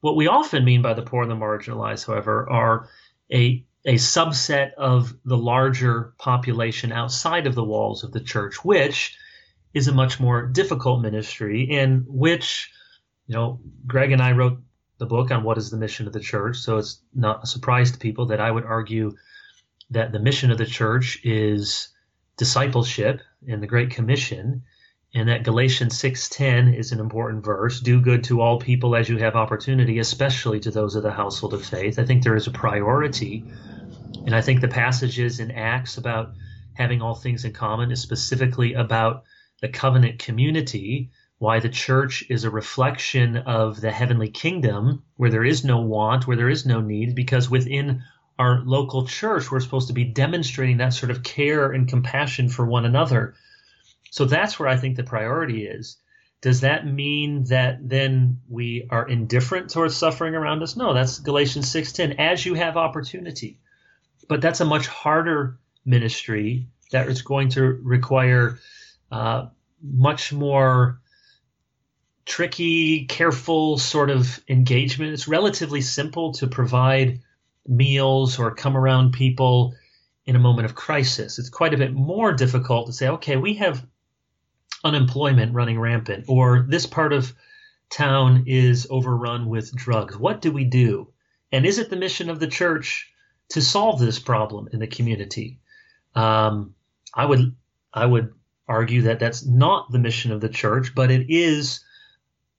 What 0.00 0.16
we 0.16 0.26
often 0.26 0.64
mean 0.64 0.82
by 0.82 0.94
the 0.94 1.02
poor 1.02 1.22
and 1.22 1.30
the 1.30 1.36
marginalized, 1.36 2.06
however, 2.06 2.50
are 2.50 2.88
a, 3.32 3.64
a 3.84 3.94
subset 3.94 4.74
of 4.74 5.14
the 5.24 5.38
larger 5.38 6.14
population 6.18 6.90
outside 6.90 7.46
of 7.46 7.54
the 7.54 7.64
walls 7.64 8.02
of 8.02 8.10
the 8.10 8.20
church, 8.20 8.64
which 8.64 9.16
is 9.72 9.86
a 9.86 9.94
much 9.94 10.18
more 10.18 10.46
difficult 10.46 11.00
ministry 11.00 11.68
and 11.70 12.04
which, 12.08 12.72
you 13.28 13.36
know, 13.36 13.60
Greg 13.86 14.10
and 14.10 14.20
I 14.20 14.32
wrote 14.32 14.58
the 14.98 15.06
book 15.06 15.30
on 15.30 15.44
what 15.44 15.58
is 15.58 15.70
the 15.70 15.76
mission 15.76 16.08
of 16.08 16.12
the 16.12 16.20
church, 16.20 16.56
so 16.56 16.78
it's 16.78 17.00
not 17.14 17.44
a 17.44 17.46
surprise 17.46 17.92
to 17.92 17.98
people 17.98 18.26
that 18.26 18.40
I 18.40 18.50
would 18.50 18.64
argue 18.64 19.14
that 19.90 20.12
the 20.12 20.18
mission 20.18 20.50
of 20.50 20.58
the 20.58 20.66
church 20.66 21.20
is 21.24 21.88
discipleship 22.36 23.20
and 23.46 23.62
the 23.62 23.66
Great 23.66 23.90
Commission, 23.90 24.62
and 25.14 25.28
that 25.28 25.44
Galatians 25.44 25.96
6:10 25.96 26.74
is 26.74 26.90
an 26.90 27.00
important 27.00 27.44
verse. 27.44 27.80
Do 27.80 28.00
good 28.00 28.24
to 28.24 28.40
all 28.40 28.58
people 28.58 28.96
as 28.96 29.08
you 29.08 29.18
have 29.18 29.36
opportunity, 29.36 29.98
especially 29.98 30.60
to 30.60 30.70
those 30.70 30.96
of 30.96 31.02
the 31.02 31.12
household 31.12 31.54
of 31.54 31.64
faith. 31.64 31.98
I 31.98 32.04
think 32.04 32.22
there 32.22 32.36
is 32.36 32.46
a 32.46 32.50
priority, 32.50 33.44
and 34.26 34.34
I 34.34 34.40
think 34.40 34.60
the 34.60 34.68
passages 34.68 35.38
in 35.38 35.50
Acts 35.52 35.98
about 35.98 36.32
having 36.72 37.00
all 37.00 37.14
things 37.14 37.44
in 37.44 37.52
common 37.52 37.92
is 37.92 38.00
specifically 38.00 38.74
about 38.74 39.22
the 39.60 39.68
covenant 39.68 40.18
community 40.18 41.10
why 41.38 41.60
the 41.60 41.68
church 41.68 42.24
is 42.30 42.44
a 42.44 42.50
reflection 42.50 43.36
of 43.36 43.80
the 43.80 43.90
heavenly 43.90 44.30
kingdom 44.30 45.02
where 45.16 45.30
there 45.30 45.44
is 45.44 45.64
no 45.64 45.80
want, 45.80 46.26
where 46.26 46.36
there 46.36 46.48
is 46.48 46.64
no 46.64 46.80
need, 46.80 47.14
because 47.14 47.50
within 47.50 48.02
our 48.38 48.62
local 48.64 49.06
church, 49.06 49.50
we're 49.50 49.60
supposed 49.60 49.88
to 49.88 49.94
be 49.94 50.04
demonstrating 50.04 50.78
that 50.78 50.94
sort 50.94 51.10
of 51.10 51.22
care 51.22 51.70
and 51.72 51.88
compassion 51.88 52.48
for 52.48 52.64
one 52.66 52.84
another. 52.84 53.34
So 54.10 54.24
that's 54.24 54.58
where 54.58 54.68
I 54.68 54.76
think 54.76 54.96
the 54.96 55.04
priority 55.04 55.66
is. 55.66 55.96
Does 56.40 56.60
that 56.60 56.86
mean 56.86 57.44
that 57.44 57.88
then 57.88 58.40
we 58.48 58.86
are 58.90 59.08
indifferent 59.08 59.70
towards 59.70 59.96
suffering 59.96 60.34
around 60.34 60.62
us? 60.62 60.76
No, 60.76 60.92
that's 60.92 61.18
Galatians 61.18 61.72
6:10. 61.72 62.16
As 62.18 62.44
you 62.44 62.54
have 62.54 62.76
opportunity. 62.76 63.58
But 64.28 64.40
that's 64.40 64.60
a 64.60 64.64
much 64.64 64.86
harder 64.86 65.58
ministry 65.84 66.66
that 66.90 67.08
is 67.08 67.22
going 67.22 67.50
to 67.50 67.62
require 67.62 68.58
uh, 69.10 69.46
much 69.82 70.32
more 70.32 71.00
tricky, 72.26 73.06
careful 73.06 73.78
sort 73.78 74.10
of 74.10 74.40
engagement. 74.48 75.12
It's 75.12 75.28
relatively 75.28 75.80
simple 75.80 76.32
to 76.34 76.46
provide 76.46 77.20
meals 77.66 78.38
or 78.38 78.54
come 78.54 78.76
around 78.76 79.12
people 79.12 79.75
in 80.26 80.37
a 80.37 80.40
moment 80.40 80.66
of 80.66 80.75
crisis. 80.75 81.38
It's 81.38 81.50
quite 81.50 81.75
a 81.75 81.78
bit 81.78 81.92
more 81.92 82.33
difficult 82.33 82.87
to 82.87 82.92
say, 82.92 83.09
okay, 83.09 83.37
we 83.37 83.54
have 83.54 83.87
unemployment 84.83 85.54
running 85.54 85.78
rampant, 85.78 86.25
or 86.28 86.66
this 86.68 86.87
part 86.87 87.12
of 87.12 87.35
town 87.90 88.44
is 88.47 88.87
overrun 88.90 89.47
with 89.47 89.75
drugs. 89.75 90.16
What 90.16 90.40
do 90.40 90.52
we 90.52 90.64
do? 90.64 91.09
And 91.52 91.64
is 91.64 91.78
it 91.78 91.90
the 91.90 91.97
mission 91.97 92.30
of 92.30 92.40
the 92.40 92.47
church 92.47 93.11
to 93.50 93.62
solve 93.62 94.00
this 94.00 94.18
problem 94.18 94.68
in 94.73 94.80
the 94.80 94.87
community? 94.87 95.61
Um, 96.14 96.75
I 97.14 97.25
would 97.26 97.54
I 97.92 98.06
would 98.06 98.33
argue 98.66 99.02
that 99.02 99.21
that's 99.21 99.47
not 99.47 99.90
the 99.92 99.99
mission 99.99 100.33
of 100.33 100.40
the 100.40 100.49
church, 100.49 100.94
but 100.94 101.11
it 101.11 101.26
is 101.28 101.83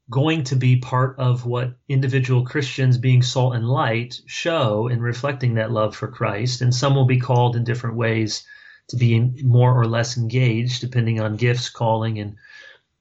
going 0.10 0.44
to 0.44 0.56
be 0.56 0.76
part 0.78 1.18
of 1.18 1.46
what 1.46 1.74
individual 1.90 2.46
Christians 2.46 2.98
being 2.98 3.24
salt 3.24 3.56
and 3.56 3.68
light 3.68 4.22
show 4.28 4.88
in 4.88 5.02
reflecting 5.02 5.56
that 5.56 5.72
love 5.72 5.96
for 5.96 6.08
Christ. 6.08 6.62
And 6.62 6.74
some 6.74 6.96
will 6.96 7.06
be 7.06 7.20
called 7.20 7.56
in 7.56 7.64
different 7.64 7.96
ways 7.96 8.46
to 8.90 8.98
be 8.98 9.20
more 9.44 9.74
or 9.74 9.88
less 9.88 10.16
engaged, 10.16 10.82
depending 10.82 11.20
on 11.20 11.38
gifts, 11.38 11.70
calling, 11.70 12.20
and 12.20 12.36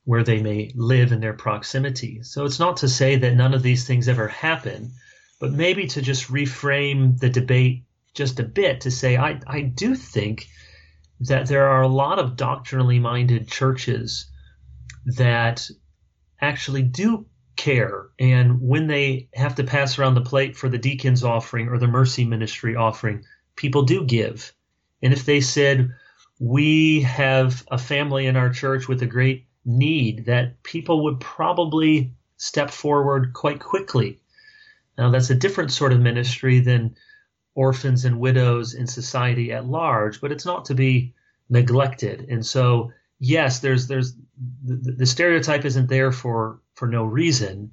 where 0.05 0.23
they 0.23 0.43
may 0.43 0.71
live 0.75 1.13
in 1.13 1.21
their 1.21 1.35
proximity. 1.35 2.23
So 2.23 2.47
it's 2.47 2.59
not 2.59 2.79
to 2.79 2.89
say 2.89 3.17
that 3.17 3.35
none 3.35 3.55
of 3.55 3.63
these 3.63 3.87
things 3.87 4.09
ever 4.09 4.29
happen, 4.29 4.93
but 5.41 5.53
maybe 5.53 5.87
to 5.89 6.01
just 6.01 6.31
reframe 6.31 7.19
the 7.19 7.29
debate 7.29 7.85
just 8.15 8.41
a 8.41 8.45
bit 8.45 8.83
to 8.83 8.91
say, 8.91 9.17
I, 9.17 9.41
I 9.47 9.61
do 9.63 9.95
think 9.95 10.49
that 11.21 11.47
there 11.49 11.69
are 11.69 11.83
a 11.83 11.89
lot 11.89 12.19
of 12.19 12.37
doctrinally 12.37 12.99
minded 12.99 13.49
churches 13.49 14.27
that 15.05 15.69
actually 16.45 16.83
do 16.83 17.27
care 17.57 18.09
and 18.19 18.61
when 18.61 18.87
they 18.87 19.29
have 19.35 19.55
to 19.55 19.65
pass 19.65 19.99
around 19.99 20.15
the 20.15 20.21
plate 20.21 20.57
for 20.57 20.69
the 20.69 20.79
deacon's 20.79 21.23
offering 21.23 21.69
or 21.69 21.79
the 21.79 21.87
mercy 21.87 22.25
ministry 22.25 22.75
offering 22.75 23.25
people 23.57 23.83
do 23.83 24.05
give. 24.05 24.53
And 25.03 25.13
if 25.13 25.25
they 25.25 25.41
said 25.41 25.91
we 26.41 27.03
have 27.03 27.65
a 27.71 27.79
family 27.79 28.27
in 28.27 28.37
our 28.37 28.51
church 28.51 28.89
with 28.89 29.03
a 29.03 29.07
great 29.07 29.47
need 29.65 30.27
that 30.27 30.63
people 30.63 31.05
would 31.05 31.21
probably 31.21 32.13
step 32.37 32.71
forward 32.71 33.33
quite 33.33 33.61
quickly. 33.61 34.19
Now 34.99 35.11
that's 35.11 35.31
a 35.31 35.35
different 35.35 35.71
sort 35.71 35.93
of 35.93 36.01
ministry 36.01 36.61
than 36.61 36.97
orphans 37.55 38.05
and 38.05 38.19
widows 38.19 38.75
in 38.75 38.89
society 38.89 39.53
at 39.53 39.65
large 39.65 40.21
but 40.21 40.33
it's 40.33 40.45
not 40.45 40.65
to 40.67 40.75
be 40.75 41.15
neglected. 41.49 42.27
And 42.29 42.45
so 42.45 42.93
yes, 43.21 43.61
there's 43.61 43.87
there's 43.87 44.15
the, 44.65 44.93
the 44.93 45.07
stereotype 45.07 45.65
isn't 45.65 45.89
there 45.89 46.13
for 46.13 46.61
for 46.75 46.89
no 46.89 47.05
reason, 47.05 47.73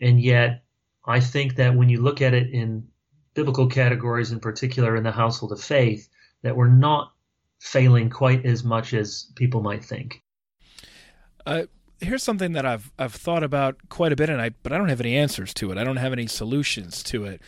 and 0.00 0.20
yet 0.20 0.64
I 1.06 1.20
think 1.20 1.56
that 1.56 1.74
when 1.74 1.88
you 1.88 2.00
look 2.00 2.22
at 2.22 2.34
it 2.34 2.50
in 2.50 2.86
biblical 3.34 3.66
categories, 3.68 4.32
in 4.32 4.40
particular 4.40 4.96
in 4.96 5.04
the 5.04 5.12
household 5.12 5.52
of 5.52 5.60
faith, 5.60 6.08
that 6.42 6.56
we're 6.56 6.68
not 6.68 7.12
failing 7.60 8.10
quite 8.10 8.44
as 8.44 8.64
much 8.64 8.94
as 8.94 9.30
people 9.34 9.62
might 9.62 9.84
think. 9.84 10.22
Uh, 11.44 11.64
here's 12.00 12.22
something 12.22 12.52
that 12.52 12.66
I've 12.66 12.92
I've 12.98 13.14
thought 13.14 13.42
about 13.42 13.88
quite 13.88 14.12
a 14.12 14.16
bit, 14.16 14.30
and 14.30 14.40
I 14.40 14.50
but 14.62 14.72
I 14.72 14.78
don't 14.78 14.88
have 14.88 15.00
any 15.00 15.16
answers 15.16 15.54
to 15.54 15.70
it. 15.70 15.78
I 15.78 15.84
don't 15.84 15.96
have 15.96 16.12
any 16.12 16.26
solutions 16.26 17.02
to 17.04 17.24
it. 17.24 17.42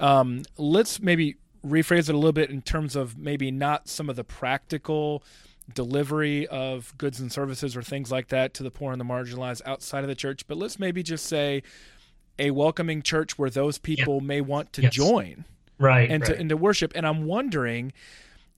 Um, 0.00 0.42
let's 0.58 1.00
maybe 1.00 1.36
rephrase 1.64 2.08
it 2.08 2.14
a 2.14 2.18
little 2.18 2.32
bit 2.32 2.50
in 2.50 2.62
terms 2.62 2.94
of 2.94 3.16
maybe 3.16 3.50
not 3.50 3.88
some 3.88 4.10
of 4.10 4.16
the 4.16 4.24
practical 4.24 5.22
delivery 5.72 6.46
of 6.48 6.96
goods 6.98 7.20
and 7.20 7.32
services 7.32 7.76
or 7.76 7.82
things 7.82 8.10
like 8.10 8.28
that 8.28 8.54
to 8.54 8.62
the 8.62 8.70
poor 8.70 8.92
and 8.92 9.00
the 9.00 9.04
marginalized 9.04 9.62
outside 9.64 10.04
of 10.04 10.08
the 10.08 10.14
church, 10.14 10.46
but 10.46 10.56
let's 10.56 10.78
maybe 10.78 11.02
just 11.02 11.26
say 11.26 11.62
a 12.38 12.50
welcoming 12.50 13.02
church 13.02 13.38
where 13.38 13.50
those 13.50 13.78
people 13.78 14.20
may 14.20 14.40
want 14.40 14.72
to 14.74 14.82
yes. 14.82 14.92
join. 14.92 15.44
Right. 15.78 16.10
And 16.10 16.22
right. 16.22 16.34
to 16.34 16.38
and 16.38 16.48
to 16.50 16.56
worship. 16.56 16.92
And 16.94 17.06
I'm 17.06 17.26
wondering 17.26 17.92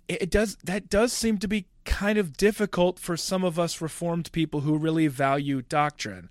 it 0.08 0.30
does 0.30 0.56
that 0.64 0.88
does 0.88 1.12
seem 1.12 1.38
to 1.38 1.48
be 1.48 1.66
kind 1.84 2.18
of 2.18 2.36
difficult 2.36 2.98
for 2.98 3.16
some 3.16 3.44
of 3.44 3.58
us 3.58 3.80
reformed 3.80 4.30
people 4.32 4.60
who 4.60 4.76
really 4.76 5.06
value 5.06 5.62
doctrine 5.62 6.28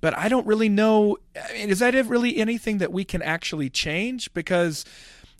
but 0.00 0.16
i 0.16 0.28
don't 0.28 0.46
really 0.46 0.68
know 0.68 1.16
I 1.36 1.52
mean, 1.54 1.70
is 1.70 1.78
that 1.78 1.94
really 2.06 2.36
anything 2.36 2.78
that 2.78 2.92
we 2.92 3.04
can 3.04 3.22
actually 3.22 3.70
change 3.70 4.32
because 4.34 4.84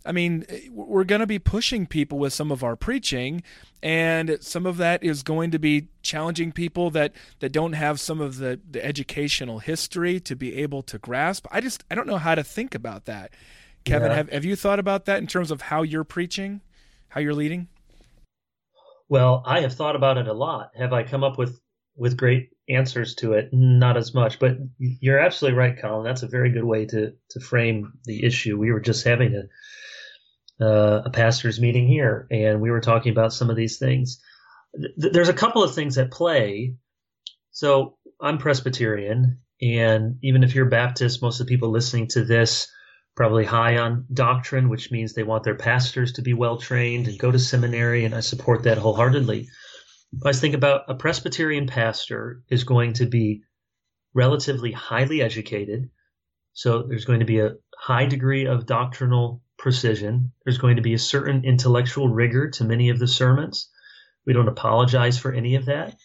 I 0.09 0.13
mean, 0.13 0.47
eh, 0.49 0.61
we're 0.73 1.05
going 1.05 1.21
to 1.21 1.27
be 1.27 1.39
pushing 1.39 1.87
people 1.87 2.19
with 2.19 2.33
some 2.33 2.51
of 2.51 2.65
our 2.65 2.75
preaching, 2.75 3.43
and 3.83 4.39
some 4.41 4.65
of 4.65 4.79
that 4.79 5.05
is 5.05 5.23
going 5.23 5.51
to 5.51 5.59
be 5.59 5.89
challenging 6.03 6.51
people 6.51 6.91
that 6.91 7.13
that 7.41 7.53
don't 7.53 7.75
have 7.75 8.01
some 8.01 8.21
of 8.21 8.39
the, 8.39 8.59
the 8.69 8.85
educational 8.85 9.59
history 9.59 10.19
to 10.21 10.35
be 10.35 10.57
able 10.57 10.83
to 10.85 10.99
grasp. 10.99 11.47
I 11.53 11.61
just 11.61 11.85
I 11.91 11.95
don't 11.95 12.07
know 12.07 12.17
how 12.17 12.35
to 12.35 12.43
think 12.43 12.75
about 12.75 13.05
that. 13.05 13.33
Kevin, 13.85 14.11
yeah. 14.11 14.17
have 14.17 14.31
have 14.31 14.45
you 14.47 14.57
thought 14.57 14.79
about 14.79 15.05
that 15.05 15.19
in 15.19 15.27
terms 15.27 15.51
of 15.51 15.61
how 15.63 15.83
you're 15.83 16.05
preaching, 16.05 16.63
how 17.11 17.21
you're 17.21 17.35
leading? 17.35 17.69
Well, 19.11 19.43
I 19.47 19.61
have 19.61 19.75
thought 19.75 19.97
about 19.97 20.17
it 20.17 20.27
a 20.27 20.33
lot. 20.33 20.71
Have 20.77 20.95
I 20.95 21.03
come 21.03 21.23
up 21.23 21.37
with 21.37 21.61
with 21.97 22.17
great 22.17 22.49
answers 22.71 23.15
to 23.17 23.35
it? 23.35 23.51
Not 23.53 23.99
as 23.99 24.15
much, 24.15 24.39
but 24.39 24.57
you're 24.79 25.19
absolutely 25.19 25.59
right, 25.59 25.79
Colin. 25.79 26.05
That's 26.05 26.23
a 26.23 26.29
very 26.29 26.51
good 26.51 26.65
way 26.65 26.87
to 26.87 27.13
to 27.31 27.41
frame 27.41 27.93
the 28.05 28.25
issue. 28.25 28.59
We 28.59 28.73
were 28.73 28.81
just 28.81 29.05
having 29.05 29.35
a 29.35 29.43
uh, 30.61 31.03
a 31.05 31.11
pastor's 31.11 31.61
meeting 31.61 31.87
here, 31.87 32.27
and 32.31 32.61
we 32.61 32.71
were 32.71 32.81
talking 32.81 33.13
about 33.13 33.33
some 33.33 33.51
of 33.51 33.57
these 33.57 33.79
things. 33.79 34.21
Th- 34.75 35.13
there's 35.13 35.29
a 35.29 35.35
couple 35.35 35.63
of 35.63 35.75
things 35.75 35.99
at 35.99 36.11
play. 36.11 36.75
So 37.51 37.97
I'm 38.21 38.39
Presbyterian, 38.39 39.41
and 39.61 40.17
even 40.23 40.43
if 40.43 40.55
you're 40.55 40.67
Baptist, 40.67 41.23
most 41.23 41.41
of 41.41 41.47
the 41.47 41.51
people 41.55 41.71
listening 41.71 42.09
to 42.09 42.25
this 42.25 42.69
probably 43.17 43.45
high 43.45 43.79
on 43.79 44.07
doctrine, 44.13 44.69
which 44.69 44.93
means 44.93 45.13
they 45.13 45.25
want 45.25 45.43
their 45.43 45.57
pastors 45.57 46.13
to 46.13 46.23
be 46.23 46.35
well 46.35 46.57
trained 46.57 47.09
and 47.09 47.19
go 47.19 47.31
to 47.31 47.39
seminary, 47.39 48.05
and 48.05 48.15
I 48.15 48.21
support 48.21 48.63
that 48.63 48.79
wholeheartedly. 48.79 49.49
I 50.25 50.33
think 50.33 50.55
about 50.55 50.83
a 50.89 50.95
Presbyterian 50.95 51.67
pastor 51.67 52.43
is 52.49 52.65
going 52.65 52.95
to 52.95 53.07
be 53.07 53.43
relatively 54.15 54.73
highly 54.73 55.21
educated, 55.21 55.91
so 56.53 56.85
there's 56.85 57.05
going 57.05 57.21
to 57.21 57.27
be 57.27 57.41
a 57.41 57.55
high 57.77 58.07
degree 58.07 58.47
of 58.47 58.67
doctrinal 58.67 59.43
precision. 59.59 60.33
There's 60.45 60.59
going 60.59 60.77
to 60.77 60.83
be 60.83 60.95
a 60.95 60.99
certain 60.99 61.45
intellectual 61.45 62.09
rigor 62.09 62.51
to 62.51 62.65
many 62.65 62.91
of 62.91 62.99
the 62.99 63.09
sermons. 63.09 63.69
We 64.25 64.33
don't 64.33 64.49
apologize 64.49 65.19
for 65.19 65.33
any 65.33 65.57
of 65.57 65.67
that. 65.67 65.97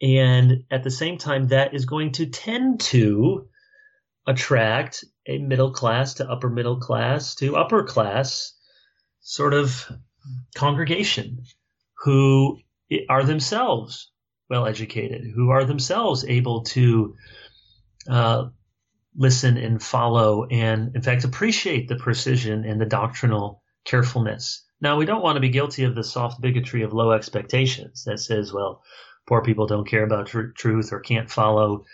And 0.00 0.64
at 0.70 0.84
the 0.84 0.90
same 0.90 1.18
time, 1.18 1.48
that 1.48 1.74
is 1.74 1.84
going 1.84 2.12
to 2.12 2.26
tend 2.26 2.80
to 2.80 3.48
attract 4.26 5.04
a 5.26 5.38
middle 5.38 5.72
class 5.72 6.14
to 6.14 6.30
upper 6.30 6.50
middle 6.50 6.78
class 6.78 7.34
to 7.36 7.56
upper 7.56 7.82
class 7.82 8.54
sort 9.20 9.54
of 9.54 9.90
congregation 10.54 11.42
who 12.04 12.58
are 13.08 13.24
themselves 13.24 14.10
well 14.48 14.66
educated, 14.66 15.22
who 15.34 15.50
are 15.50 15.64
themselves 15.64 16.24
able 16.26 16.62
to 16.62 17.16
uh, 18.08 18.48
listen 19.18 19.56
and 19.58 19.82
follow 19.82 20.46
and, 20.46 20.94
in 20.94 21.02
fact, 21.02 21.24
appreciate 21.24 21.88
the 21.88 21.96
precision 21.96 22.64
and 22.64 22.80
the 22.80 22.86
doctrinal 22.86 23.62
carefulness. 23.84 24.64
Now, 24.80 24.96
we 24.96 25.06
don't 25.06 25.22
want 25.22 25.36
to 25.36 25.40
be 25.40 25.48
guilty 25.48 25.84
of 25.84 25.96
the 25.96 26.04
soft 26.04 26.40
bigotry 26.40 26.82
of 26.82 26.92
low 26.92 27.10
expectations 27.10 28.04
that 28.04 28.20
says, 28.20 28.52
well, 28.52 28.82
poor 29.26 29.42
people 29.42 29.66
don't 29.66 29.88
care 29.88 30.04
about 30.04 30.28
tr- 30.28 30.52
truth 30.56 30.92
or 30.92 31.00
can't 31.00 31.30
follow 31.30 31.84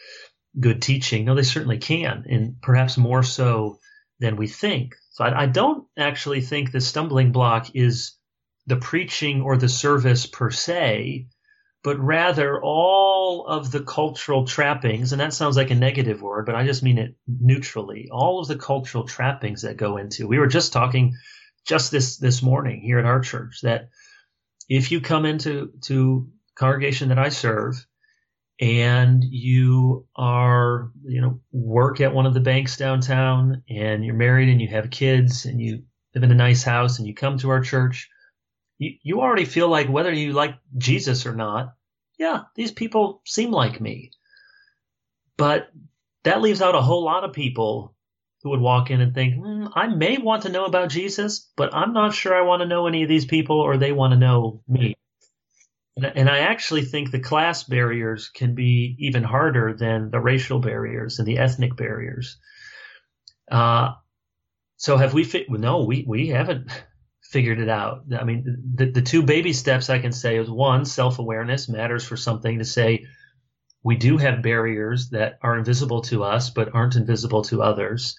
good 0.60 0.82
teaching. 0.82 1.24
No, 1.24 1.34
they 1.34 1.42
certainly 1.42 1.78
can, 1.78 2.24
and 2.28 2.60
perhaps 2.60 2.98
more 2.98 3.22
so 3.22 3.78
than 4.20 4.36
we 4.36 4.46
think. 4.46 4.94
So 5.12 5.24
I, 5.24 5.42
I 5.42 5.46
don't 5.46 5.86
actually 5.96 6.42
think 6.42 6.70
the 6.70 6.80
stumbling 6.80 7.32
block 7.32 7.74
is 7.74 8.12
the 8.66 8.76
preaching 8.76 9.42
or 9.42 9.56
the 9.56 9.68
service 9.68 10.26
per 10.26 10.50
se, 10.50 11.26
but 11.84 12.00
rather 12.00 12.58
all 12.62 13.46
of 13.46 13.70
the 13.70 13.82
cultural 13.82 14.46
trappings, 14.46 15.12
and 15.12 15.20
that 15.20 15.34
sounds 15.34 15.54
like 15.54 15.70
a 15.70 15.74
negative 15.74 16.22
word, 16.22 16.46
but 16.46 16.54
I 16.54 16.64
just 16.64 16.82
mean 16.82 16.96
it 16.96 17.14
neutrally. 17.28 18.08
All 18.10 18.40
of 18.40 18.48
the 18.48 18.56
cultural 18.56 19.04
trappings 19.04 19.62
that 19.62 19.76
go 19.76 19.98
into. 19.98 20.26
We 20.26 20.38
were 20.38 20.46
just 20.46 20.72
talking 20.72 21.14
just 21.66 21.90
this 21.90 22.16
this 22.16 22.42
morning 22.42 22.80
here 22.80 22.98
at 22.98 23.04
our 23.04 23.20
church 23.20 23.60
that 23.62 23.90
if 24.68 24.90
you 24.90 25.02
come 25.02 25.26
into 25.26 25.72
to 25.82 26.26
congregation 26.54 27.10
that 27.10 27.18
I 27.18 27.28
serve 27.28 27.86
and 28.60 29.22
you 29.22 30.06
are 30.16 30.90
you 31.04 31.20
know 31.20 31.40
work 31.52 32.00
at 32.00 32.14
one 32.14 32.24
of 32.26 32.34
the 32.34 32.40
banks 32.40 32.76
downtown 32.76 33.62
and 33.68 34.04
you're 34.04 34.14
married 34.14 34.48
and 34.48 34.60
you 34.60 34.68
have 34.68 34.90
kids 34.90 35.44
and 35.44 35.60
you 35.60 35.82
live 36.14 36.24
in 36.24 36.30
a 36.30 36.36
nice 36.36 36.62
house 36.62 36.98
and 36.98 37.08
you 37.08 37.14
come 37.14 37.36
to 37.38 37.50
our 37.50 37.60
church 37.60 38.08
you, 38.78 38.92
you 39.02 39.20
already 39.20 39.44
feel 39.44 39.68
like 39.68 39.88
whether 39.88 40.12
you 40.12 40.32
like 40.32 40.56
Jesus 40.76 41.26
or 41.26 41.34
not, 41.34 41.74
yeah, 42.18 42.42
these 42.54 42.72
people 42.72 43.22
seem 43.24 43.50
like 43.50 43.80
me. 43.80 44.10
But 45.36 45.68
that 46.24 46.40
leaves 46.40 46.62
out 46.62 46.74
a 46.74 46.82
whole 46.82 47.04
lot 47.04 47.24
of 47.24 47.32
people 47.32 47.94
who 48.42 48.50
would 48.50 48.60
walk 48.60 48.90
in 48.90 49.00
and 49.00 49.14
think, 49.14 49.34
hmm, 49.34 49.66
I 49.74 49.88
may 49.88 50.18
want 50.18 50.42
to 50.42 50.50
know 50.50 50.66
about 50.66 50.90
Jesus, 50.90 51.50
but 51.56 51.74
I'm 51.74 51.92
not 51.92 52.14
sure 52.14 52.34
I 52.34 52.42
want 52.42 52.60
to 52.60 52.68
know 52.68 52.86
any 52.86 53.02
of 53.02 53.08
these 53.08 53.24
people 53.24 53.58
or 53.58 53.76
they 53.76 53.92
want 53.92 54.12
to 54.12 54.18
know 54.18 54.62
me. 54.68 54.94
And, 55.96 56.28
I 56.28 56.40
actually 56.40 56.82
think 56.82 57.10
the 57.10 57.20
class 57.20 57.62
barriers 57.62 58.28
can 58.28 58.56
be 58.56 58.96
even 58.98 59.22
harder 59.22 59.74
than 59.74 60.10
the 60.10 60.18
racial 60.18 60.58
barriers 60.58 61.20
and 61.20 61.28
the 61.28 61.38
ethnic 61.38 61.76
barriers. 61.76 62.36
Uh, 63.48 63.92
so 64.76 64.96
have 64.96 65.14
we 65.14 65.22
fit? 65.22 65.48
No, 65.48 65.84
we, 65.84 66.04
we 66.06 66.28
haven't 66.28 66.68
figured 67.34 67.58
it 67.58 67.68
out. 67.68 68.04
I 68.16 68.22
mean, 68.22 68.62
the, 68.76 68.92
the 68.92 69.02
two 69.02 69.20
baby 69.24 69.52
steps 69.52 69.90
I 69.90 69.98
can 69.98 70.12
say 70.12 70.36
is 70.36 70.48
one, 70.48 70.84
self 70.84 71.18
awareness 71.18 71.68
matters 71.68 72.04
for 72.04 72.16
something 72.16 72.60
to 72.60 72.64
say 72.64 73.06
we 73.82 73.96
do 73.96 74.16
have 74.18 74.40
barriers 74.40 75.10
that 75.10 75.40
are 75.42 75.58
invisible 75.58 76.00
to 76.02 76.22
us 76.22 76.50
but 76.50 76.72
aren't 76.72 76.94
invisible 76.94 77.42
to 77.46 77.60
others. 77.60 78.16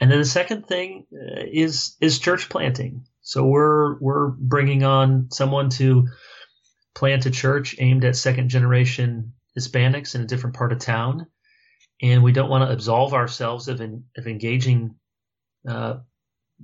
And 0.00 0.10
then 0.10 0.18
the 0.18 0.24
second 0.24 0.66
thing 0.66 1.06
uh, 1.12 1.44
is 1.52 1.94
is 2.00 2.18
church 2.18 2.48
planting. 2.48 3.06
So 3.20 3.44
we're 3.44 3.98
we're 4.00 4.28
bringing 4.28 4.82
on 4.82 5.28
someone 5.30 5.68
to 5.80 6.08
plant 6.94 7.26
a 7.26 7.30
church 7.30 7.76
aimed 7.78 8.06
at 8.06 8.16
second 8.16 8.48
generation 8.48 9.34
Hispanics 9.58 10.14
in 10.14 10.22
a 10.22 10.26
different 10.26 10.56
part 10.56 10.72
of 10.72 10.78
town, 10.78 11.26
and 12.00 12.22
we 12.22 12.32
don't 12.32 12.48
want 12.48 12.66
to 12.66 12.72
absolve 12.72 13.12
ourselves 13.12 13.68
of 13.68 13.82
in, 13.82 14.04
of 14.16 14.26
engaging 14.26 14.94
uh, 15.68 15.98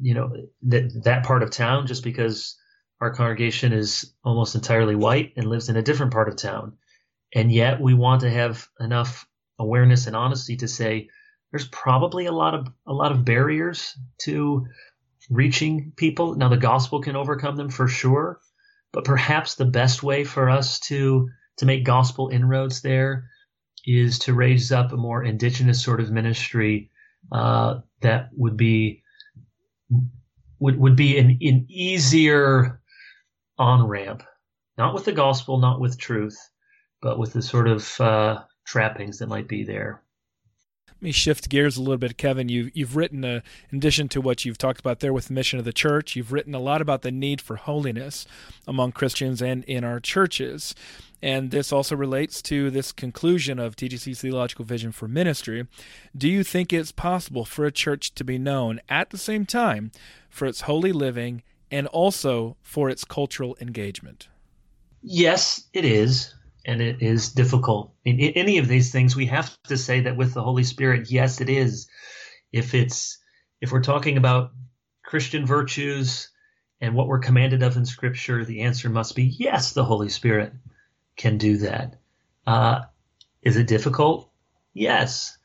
you 0.00 0.14
know 0.14 0.33
that 0.62 1.02
that 1.05 1.25
part 1.25 1.43
of 1.43 1.50
town 1.50 1.87
just 1.87 2.05
because 2.05 2.57
our 3.00 3.12
congregation 3.12 3.73
is 3.73 4.12
almost 4.25 4.55
entirely 4.55 4.95
white 4.95 5.33
and 5.37 5.49
lives 5.49 5.69
in 5.69 5.76
a 5.76 5.83
different 5.83 6.12
part 6.12 6.28
of 6.28 6.37
town. 6.37 6.76
And 7.35 7.52
yet 7.52 7.81
we 7.81 7.95
want 7.95 8.23
to 8.23 8.31
have 8.31 8.67
enough 8.81 9.26
awareness 9.59 10.07
and 10.07 10.17
honesty 10.17 10.57
to 10.57 10.69
say 10.69 11.09
there's 11.50 11.69
probably 11.69 12.26
a 12.26 12.33
lot 12.33 12.55
of 12.55 12.69
a 12.87 12.93
lot 12.93 13.12
of 13.12 13.25
barriers 13.25 13.97
to 14.23 14.67
reaching 15.31 15.93
people. 15.97 16.35
Now 16.35 16.49
the 16.49 16.57
gospel 16.57 17.00
can 17.02 17.17
overcome 17.17 17.57
them 17.57 17.71
for 17.71 17.88
sure 17.88 18.40
but 18.93 19.05
perhaps 19.05 19.55
the 19.55 19.64
best 19.64 20.02
way 20.02 20.25
for 20.25 20.49
us 20.49 20.78
to 20.81 21.28
to 21.57 21.67
make 21.67 21.85
gospel 21.85 22.28
inroads 22.28 22.83
there 22.83 23.28
is 23.85 24.19
to 24.21 24.35
raise 24.35 24.71
up 24.73 24.93
a 24.93 24.97
more 24.97 25.25
indigenous 25.25 25.83
sort 25.83 26.00
of 26.00 26.11
ministry 26.11 26.90
uh, 27.33 27.81
that 28.00 28.28
would 28.37 28.57
be 28.57 29.02
would, 30.59 30.78
would 30.78 30.97
be 30.97 31.18
an, 31.18 31.38
an 31.40 31.66
easier 31.68 32.80
on 33.59 33.87
ramp, 33.87 34.23
not 34.76 34.95
with 34.95 35.04
the 35.04 35.12
gospel, 35.12 35.59
not 35.59 35.80
with 35.80 35.99
truth, 35.99 36.38
but 37.01 37.18
with 37.18 37.33
the 37.33 37.42
sort 37.42 37.68
of 37.68 38.01
uh, 38.01 38.42
trappings 38.66 39.18
that 39.18 39.29
might 39.29 39.48
be 39.48 39.64
there. 39.64 40.03
Let 40.99 41.05
me 41.05 41.13
shift 41.13 41.49
gears 41.49 41.77
a 41.77 41.81
little 41.81 41.97
bit, 41.97 42.17
Kevin. 42.17 42.49
You, 42.49 42.73
you've 42.75 42.97
written, 42.97 43.23
a, 43.25 43.41
in 43.71 43.79
addition 43.79 44.09
to 44.09 44.21
what 44.21 44.45
you've 44.45 44.59
talked 44.59 44.81
about 44.81 44.99
there 44.99 45.13
with 45.13 45.29
the 45.29 45.33
mission 45.33 45.61
of 45.61 45.65
the 45.65 45.73
church, 45.73 46.17
you've 46.17 46.33
written 46.33 46.57
a 46.57 46.59
lot 46.59 46.83
about 46.83 47.03
the 47.03 47.13
need 47.13 47.41
for 47.41 47.55
holiness 47.55 48.27
among 48.67 48.91
Christians 48.91 49.41
and 49.41 49.63
in 49.65 49.85
our 49.85 50.01
churches. 50.01 50.75
And 51.23 51.53
this 51.53 51.73
also 51.73 51.95
relates 51.95 52.43
to 52.43 52.73
this 52.73 52.91
conclusion 52.91 53.61
of 53.61 53.77
TGC's 53.77 54.21
theological 54.21 54.65
vision 54.65 54.91
for 54.91 55.07
ministry. 55.07 55.69
Do 56.17 56.29
you 56.29 56.43
think 56.43 56.73
it's 56.73 56.91
possible 56.91 57.45
for 57.45 57.65
a 57.65 57.71
church 57.71 58.13
to 58.17 58.25
be 58.25 58.37
known 58.37 58.81
at 58.89 59.11
the 59.11 59.19
same 59.19 59.47
time 59.47 59.93
for 60.29 60.47
its 60.47 60.63
holy 60.63 60.91
living 60.91 61.45
and 61.71 61.87
also 61.87 62.57
for 62.61 62.91
its 62.91 63.05
cultural 63.05 63.57
engagement? 63.61 64.27
Yes, 65.03 65.69
it 65.73 65.85
is. 65.85 66.35
And 66.68 66.83
it 66.83 67.00
is 67.00 67.33
difficult. 67.33 67.94
In, 68.04 68.20
in 68.20 68.35
any 68.35 68.59
of 68.59 68.68
these 68.68 68.92
things, 68.92 69.16
we 69.16 69.26
have 69.26 69.57
to 69.64 69.78
say 69.78 70.02
that 70.02 70.18
with 70.18 70.35
the 70.35 70.42
Holy 70.42 70.64
Spirit, 70.64 71.11
yes, 71.11 71.40
it 71.40 71.48
is. 71.48 71.88
If 72.52 72.74
it's 72.74 73.18
if 73.61 73.72
we're 73.72 73.83
talking 73.83 74.18
about 74.18 74.52
Christian 75.02 75.46
virtues 75.46 76.28
and 76.81 76.94
what 76.94 77.09
we're 77.09 77.20
commanded 77.20 77.62
of 77.62 77.76
in 77.76 77.87
Scripture, 77.87 78.44
the 78.44 78.61
answer 78.61 78.90
must 78.90 79.16
be 79.16 79.24
yes, 79.24 79.72
the 79.72 79.85
Holy 79.85 80.11
Spirit 80.11 80.52
can 81.16 81.38
do 81.38 81.57
that. 81.57 81.96
Uh, 82.46 82.83
is 83.42 83.57
it 83.57 83.66
difficult? 83.66 84.31
Yes. 84.74 85.38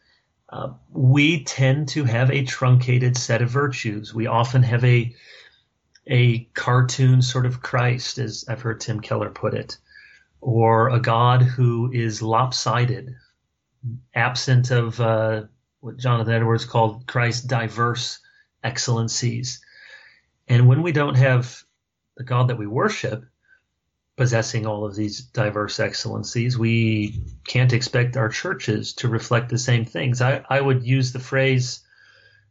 Uh, 0.50 0.74
we 0.92 1.44
tend 1.46 1.88
to 1.90 2.04
have 2.04 2.32
a 2.32 2.44
truncated 2.44 3.18
set 3.18 3.42
of 3.42 3.50
virtues. 3.50 4.14
We 4.14 4.28
often 4.28 4.64
have 4.64 4.84
a 4.84 5.16
a 6.06 6.40
cartoon 6.54 7.22
sort 7.22 7.46
of 7.46 7.62
Christ, 7.62 8.18
as 8.18 8.44
I've 8.50 8.62
heard 8.62 8.82
Tim 8.82 9.00
Keller 9.00 9.30
put 9.30 9.54
it, 9.54 9.78
or 10.44 10.90
a 10.90 11.00
God 11.00 11.42
who 11.42 11.90
is 11.92 12.22
lopsided, 12.22 13.16
absent 14.14 14.72
of 14.72 15.00
uh, 15.00 15.44
what 15.80 15.98
Jonathan 15.98 16.34
Edwards 16.34 16.66
called 16.66 17.08
Christ's 17.08 17.46
diverse 17.46 18.20
excellencies. 18.62 19.62
And 20.48 20.68
when 20.68 20.82
we 20.82 20.92
don't 20.92 21.16
have 21.16 21.64
the 22.18 22.26
God 22.26 22.50
that 22.50 22.58
we 22.58 22.68
worship, 22.68 23.26
possessing 24.18 24.66
all 24.66 24.86
of 24.86 24.96
these 24.96 25.22
diverse 25.22 25.80
excellencies, 25.80 26.58
we 26.58 27.24
can't 27.48 27.74
expect 27.74 28.18
our 28.18 28.30
churches 28.30 28.94
to 28.96 29.08
reflect 29.08 29.50
the 29.50 29.58
same 29.58 29.86
things. 29.86 30.22
I, 30.22 30.46
I 30.50 30.60
would 30.60 30.86
use 30.86 31.14
the 31.14 31.20
phrase, 31.20 31.80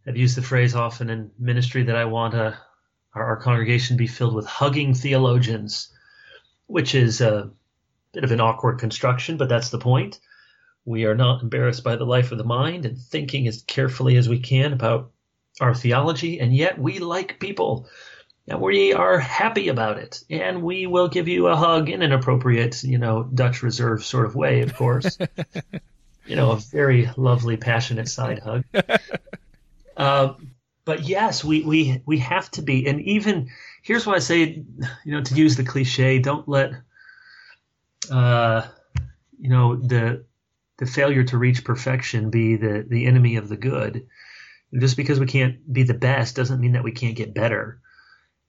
I've 0.06 0.16
used 0.16 0.36
the 0.36 0.42
phrase 0.42 0.74
often 0.74 1.10
in 1.10 1.30
ministry 1.38 1.84
that 1.84 1.96
I 1.96 2.06
want 2.06 2.34
a, 2.34 2.58
our, 3.14 3.24
our 3.24 3.36
congregation 3.36 3.98
be 3.98 4.06
filled 4.06 4.34
with 4.34 4.46
hugging 4.46 4.94
theologians, 4.94 5.92
which 6.66 6.94
is 6.94 7.20
a 7.20 7.50
bit 8.12 8.24
of 8.24 8.32
an 8.32 8.40
awkward 8.40 8.78
construction, 8.78 9.36
but 9.36 9.48
that's 9.48 9.70
the 9.70 9.78
point. 9.78 10.20
We 10.84 11.04
are 11.04 11.14
not 11.14 11.42
embarrassed 11.42 11.84
by 11.84 11.96
the 11.96 12.04
life 12.04 12.32
of 12.32 12.38
the 12.38 12.44
mind 12.44 12.84
and 12.84 12.98
thinking 12.98 13.46
as 13.46 13.62
carefully 13.62 14.16
as 14.16 14.28
we 14.28 14.40
can 14.40 14.72
about 14.72 15.10
our 15.60 15.74
theology, 15.74 16.40
and 16.40 16.54
yet 16.54 16.78
we 16.78 16.98
like 16.98 17.38
people 17.40 17.88
and 18.48 18.60
we 18.60 18.92
are 18.92 19.18
happy 19.18 19.68
about 19.68 19.98
it. 19.98 20.22
And 20.28 20.62
we 20.62 20.86
will 20.86 21.08
give 21.08 21.28
you 21.28 21.46
a 21.46 21.56
hug 21.56 21.88
in 21.88 22.02
an 22.02 22.12
appropriate, 22.12 22.82
you 22.82 22.98
know, 22.98 23.22
Dutch 23.22 23.62
reserve 23.62 24.04
sort 24.04 24.26
of 24.26 24.34
way, 24.34 24.62
of 24.62 24.74
course. 24.74 25.16
you 26.26 26.36
know, 26.36 26.52
a 26.52 26.56
very 26.56 27.08
lovely, 27.16 27.56
passionate 27.56 28.08
side 28.08 28.40
hug. 28.40 28.64
Uh, 29.94 30.32
but 30.86 31.02
yes, 31.02 31.44
we, 31.44 31.62
we, 31.64 32.02
we 32.06 32.18
have 32.18 32.50
to 32.50 32.62
be. 32.62 32.88
And 32.88 33.02
even 33.02 33.50
here's 33.82 34.06
why 34.06 34.14
I 34.14 34.20
say, 34.20 34.64
you 35.04 35.12
know, 35.12 35.22
to 35.22 35.34
use 35.34 35.54
the 35.54 35.64
cliche, 35.64 36.18
don't 36.18 36.48
let, 36.48 36.72
uh, 38.10 38.62
you 39.38 39.48
know, 39.48 39.76
the, 39.76 40.24
the 40.78 40.86
failure 40.86 41.24
to 41.24 41.38
reach 41.38 41.64
perfection 41.64 42.30
be 42.30 42.56
the, 42.56 42.86
the 42.88 43.06
enemy 43.06 43.36
of 43.36 43.48
the 43.48 43.56
good. 43.56 44.06
Just 44.78 44.96
because 44.96 45.20
we 45.20 45.26
can't 45.26 45.72
be 45.72 45.82
the 45.82 45.94
best 45.94 46.34
doesn't 46.34 46.60
mean 46.60 46.72
that 46.72 46.84
we 46.84 46.92
can't 46.92 47.16
get 47.16 47.34
better. 47.34 47.80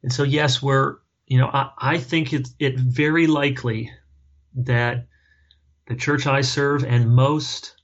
And 0.03 0.11
so, 0.11 0.23
yes, 0.23 0.61
we're, 0.61 0.97
you 1.27 1.37
know, 1.37 1.47
I, 1.47 1.71
I 1.77 1.97
think 1.97 2.31
it's 2.33 2.53
it 2.59 2.79
very 2.79 3.27
likely 3.27 3.91
that 4.55 5.07
the 5.87 5.95
church 5.95 6.27
I 6.27 6.41
serve 6.41 6.83
and 6.85 7.13
most 7.13 7.75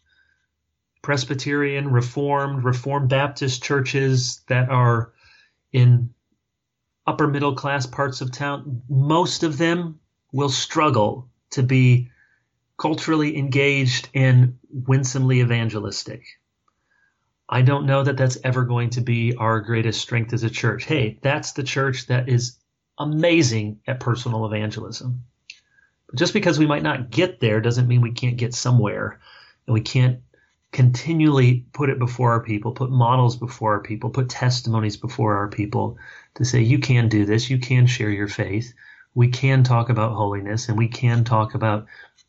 Presbyterian, 1.01 1.91
Reformed, 1.91 2.63
Reformed 2.63 3.09
Baptist 3.09 3.63
churches 3.63 4.41
that 4.47 4.69
are 4.69 5.13
in 5.71 6.13
upper 7.07 7.27
middle 7.27 7.55
class 7.55 7.85
parts 7.85 8.21
of 8.21 8.31
town, 8.31 8.81
most 8.89 9.43
of 9.43 9.57
them 9.57 9.99
will 10.31 10.49
struggle 10.49 11.29
to 11.51 11.63
be 11.63 12.11
culturally 12.77 13.37
engaged 13.37 14.09
and 14.13 14.57
winsomely 14.71 15.41
evangelistic. 15.41 16.23
I 17.49 17.61
don't 17.63 17.87
know 17.87 18.03
that 18.03 18.15
that's 18.15 18.37
ever 18.43 18.63
going 18.63 18.91
to 18.91 19.01
be 19.01 19.35
our 19.35 19.59
greatest 19.59 20.01
strength 20.01 20.33
as 20.33 20.43
a 20.43 20.49
church. 20.49 20.85
Hey, 20.85 21.19
that's 21.21 21.53
the 21.53 21.63
church 21.63 22.07
that 22.07 22.29
is 22.29 22.57
amazing 22.99 23.79
at 23.87 23.99
personal 23.99 24.45
evangelism. 24.45 25.23
But 26.07 26.19
just 26.19 26.33
because 26.33 26.59
we 26.59 26.67
might 26.67 26.83
not 26.83 27.09
get 27.09 27.39
there 27.39 27.59
doesn't 27.59 27.87
mean 27.87 28.01
we 28.01 28.11
can't 28.11 28.37
get 28.37 28.53
somewhere 28.53 29.19
and 29.65 29.73
we 29.73 29.81
can't 29.81 30.19
continually 30.71 31.65
put 31.73 31.89
it 31.89 31.97
before 31.97 32.31
our 32.31 32.43
people, 32.43 32.71
put 32.71 32.91
models 32.91 33.35
before 33.35 33.73
our 33.73 33.81
people, 33.81 34.11
put 34.11 34.29
testimonies 34.29 34.97
before 34.97 35.35
our 35.35 35.47
people 35.47 35.97
to 36.35 36.45
say, 36.45 36.61
you 36.61 36.77
can 36.77 37.09
do 37.09 37.25
this, 37.25 37.49
you 37.49 37.57
can 37.57 37.87
share 37.87 38.11
your 38.11 38.27
faith, 38.27 38.73
we 39.15 39.29
can 39.29 39.63
talk 39.63 39.89
about 39.89 40.13
holiness, 40.13 40.69
and 40.69 40.77
we 40.77 40.87
can 40.87 41.23
talk 41.23 41.55
about 41.55 41.85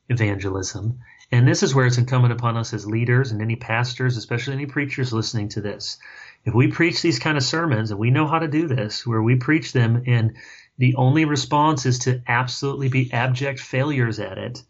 evangelism. 0.09 0.99
And 1.33 1.47
this 1.47 1.63
is 1.63 1.75
where 1.75 1.87
it's 1.87 1.99
incumbent 1.99 2.33
upon 2.33 2.57
us 2.57 2.75
as 2.75 2.87
leaders 2.87 3.31
and 3.31 3.41
any 3.41 3.57
pastors, 3.57 4.17
especially 4.17 4.55
any 4.55 4.67
preachers 4.67 5.13
listening 5.13 5.49
to 5.51 5.61
this. 5.61 5.99
If 6.45 6.55
we 6.55 6.69
preach 6.69 7.03
these 7.03 7.19
kind 7.19 7.37
of 7.37 7.45
sermons, 7.45 7.91
and 7.91 8.01
we 8.01 8.11
know 8.11 8.27
how 8.27 8.39
to 8.39 8.49
do 8.49 8.67
this, 8.67 9.07
where 9.07 9.23
we 9.23 9.37
preach 9.37 9.73
them 9.73 10.03
and 10.07 10.37
the 10.79 10.95
only 10.97 11.27
response 11.27 11.85
is 11.85 11.99
to 12.01 12.23
absolutely 12.27 12.89
be 12.89 13.13
abject 13.13 13.61
failures 13.61 14.19
at 14.19 14.39
it, 14.39 14.63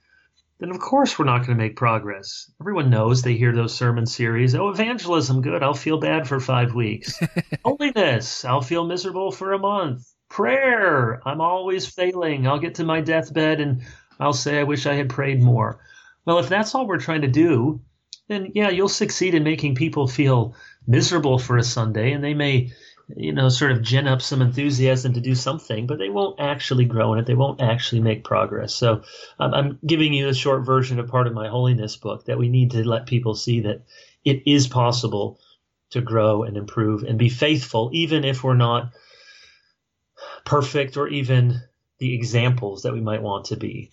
then 0.59 0.71
of 0.71 0.79
course 0.79 1.19
we're 1.19 1.25
not 1.25 1.39
going 1.39 1.57
to 1.57 1.65
make 1.65 1.77
progress. 1.77 2.51
Everyone 2.61 2.91
knows 2.91 3.23
they 3.23 3.37
hear 3.37 3.55
those 3.55 3.75
sermon 3.75 4.05
series. 4.05 4.55
Oh, 4.55 4.69
evangelism, 4.69 5.41
good. 5.41 5.63
I'll 5.63 5.73
feel 5.73 5.99
bad 5.99 6.29
for 6.29 6.41
five 6.41 6.75
weeks. 6.75 7.19
Holiness, 7.65 8.45
I'll 8.45 8.61
feel 8.61 8.87
miserable 8.87 9.31
for 9.31 9.53
a 9.53 9.59
month. 9.59 10.07
Prayer, 10.31 11.21
I'm 11.27 11.43
always 11.43 11.87
failing. 11.87 12.47
I'll 12.47 12.59
get 12.59 12.77
to 12.77 12.85
my 12.85 13.03
deathbed 13.03 13.61
and 13.61 13.83
I'll 14.19 14.33
say, 14.33 14.59
I 14.59 14.63
wish 14.63 14.87
I 14.87 14.95
had 14.95 15.11
prayed 15.11 15.43
more. 15.43 15.81
Well, 16.25 16.39
if 16.39 16.49
that's 16.49 16.75
all 16.75 16.87
we're 16.87 16.99
trying 16.99 17.23
to 17.23 17.29
do, 17.29 17.83
then 18.29 18.53
yeah, 18.55 18.71
you'll 18.71 18.89
succeed 18.89 19.35
in 19.35 19.43
making 19.43 19.75
people 19.75 20.07
feel 20.07 20.55
miserable 20.87 21.39
for 21.39 21.59
a 21.59 21.63
Sunday 21.63 22.13
and 22.13 22.25
they 22.25 22.35
may 22.35 22.71
you 23.17 23.33
know, 23.33 23.49
sort 23.49 23.73
of 23.73 23.83
gin 23.83 24.07
up 24.07 24.23
some 24.23 24.43
enthusiasm 24.43 25.13
to 25.15 25.21
do 25.21 25.35
something, 25.35 25.87
but 25.87 25.99
they 25.99 26.09
won't 26.09 26.41
actually 26.41 26.85
grow 26.85 27.13
in 27.13 27.19
it. 27.19 27.27
They 27.27 27.35
won't 27.35 27.61
actually 27.61 28.01
make 28.01 28.25
progress. 28.25 28.75
So 28.75 29.03
um, 29.39 29.55
I'm 29.55 29.79
giving 29.85 30.13
you 30.13 30.29
a 30.29 30.35
short 30.35 30.65
version 30.65 30.99
of 30.99 31.09
part 31.09 31.27
of 31.27 31.33
my 31.33 31.49
holiness 31.49 31.97
book 31.97 32.27
that 32.27 32.39
we 32.39 32.49
need 32.49 32.73
to 32.73 32.87
let 32.89 33.07
people 33.07 33.35
see 33.35 33.61
that 33.61 33.83
it 34.25 34.43
is 34.47 34.69
possible 34.69 35.41
to 35.91 36.01
grow 36.01 36.45
and 36.45 36.57
improve 36.57 37.03
and 37.03 37.19
be 37.19 37.29
faithful, 37.29 37.91
even 37.93 38.25
if 38.25 38.45
we're 38.45 38.55
not 38.55 38.93
perfect 40.51 40.97
or 40.97 41.07
even 41.09 41.63
the 41.99 42.13
examples 42.13 42.83
that 42.83 42.93
we 42.93 43.01
might 43.01 43.23
want 43.23 43.45
to 43.45 43.57
be 43.57 43.89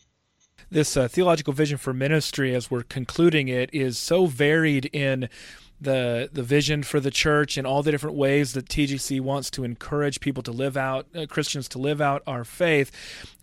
this 0.72 0.98
uh, 0.98 1.08
theological 1.08 1.54
vision 1.54 1.78
for 1.78 1.94
ministry 1.94 2.56
as 2.56 2.72
we're 2.72 2.82
concluding 2.82 3.48
it 3.48 3.70
is 3.72 3.98
so 3.98 4.26
varied 4.26 4.86
in 4.88 5.30
the 5.80 6.28
the 6.34 6.42
vision 6.42 6.82
for 6.82 7.00
the 7.00 7.12
church 7.12 7.56
and 7.56 7.68
all 7.68 7.84
the 7.84 7.92
different 7.92 8.16
ways 8.16 8.54
that 8.54 8.66
TGC 8.66 9.22
wants 9.22 9.52
to 9.52 9.64
encourage 9.64 10.20
people 10.20 10.42
to 10.42 10.52
live 10.52 10.76
out 10.76 11.06
uh, 11.16 11.28
Christians 11.28 11.68
to 11.70 11.78
live 11.78 12.02
out 12.02 12.24
our 12.26 12.44
faith. 12.44 12.92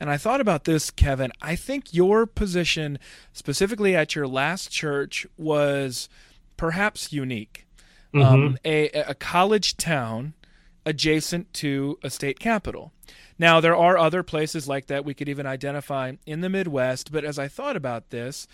And 0.01 0.11
I 0.11 0.17
thought 0.17 0.41
about 0.41 0.65
this, 0.65 0.91
Kevin. 0.91 1.31
I 1.41 1.55
think 1.55 1.95
your 1.95 2.27
position 2.27 2.99
specifically 3.33 3.95
at 3.95 4.17
your 4.17 4.27
last 4.27 4.73
church 4.73 5.27
was 5.39 6.09
perhaps 6.57 7.13
unique. 7.13 7.67
Mm-hmm. 8.13 8.23
Um, 8.23 8.59
a, 8.65 8.89
a 8.91 9.15
college 9.15 9.77
town 9.77 10.35
adjacent 10.87 11.53
to 11.55 11.99
a 12.03 12.11
state 12.11 12.39
capital. 12.39 12.93
Now, 13.39 13.61
there 13.61 13.77
are 13.77 13.99
other 13.99 14.23
places 14.23 14.69
like 14.69 14.87
that 14.87 15.05
we 15.05 15.15
could 15.15 15.29
even 15.29 15.47
identify 15.47 16.13
in 16.27 16.41
the 16.41 16.49
Midwest, 16.49 17.11
but 17.11 17.25
as 17.25 17.39
I 17.39 17.49
thought 17.49 17.77
about 17.77 18.11
this, 18.11 18.47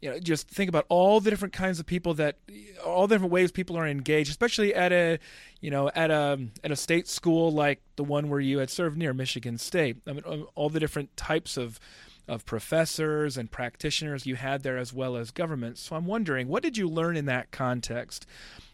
you 0.00 0.10
know 0.10 0.18
just 0.18 0.48
think 0.48 0.68
about 0.68 0.86
all 0.88 1.20
the 1.20 1.30
different 1.30 1.52
kinds 1.52 1.80
of 1.80 1.86
people 1.86 2.14
that 2.14 2.36
all 2.84 3.06
the 3.06 3.14
different 3.14 3.32
ways 3.32 3.50
people 3.50 3.76
are 3.76 3.86
engaged 3.86 4.30
especially 4.30 4.74
at 4.74 4.92
a 4.92 5.18
you 5.60 5.70
know 5.70 5.90
at 5.94 6.10
a 6.10 6.38
at 6.62 6.70
a 6.70 6.76
state 6.76 7.08
school 7.08 7.50
like 7.50 7.80
the 7.96 8.04
one 8.04 8.28
where 8.28 8.40
you 8.40 8.58
had 8.58 8.70
served 8.70 8.96
near 8.96 9.12
Michigan 9.12 9.58
State 9.58 9.96
I 10.06 10.12
mean 10.12 10.22
all 10.54 10.70
the 10.70 10.80
different 10.80 11.16
types 11.16 11.56
of 11.56 11.80
of 12.28 12.46
professors 12.46 13.36
and 13.36 13.50
practitioners 13.50 14.26
you 14.26 14.36
had 14.36 14.62
there 14.62 14.78
as 14.78 14.92
well 14.92 15.16
as 15.16 15.30
government 15.30 15.78
so 15.78 15.96
I'm 15.96 16.06
wondering 16.06 16.48
what 16.48 16.62
did 16.62 16.76
you 16.76 16.88
learn 16.88 17.16
in 17.16 17.26
that 17.26 17.50
context 17.50 18.26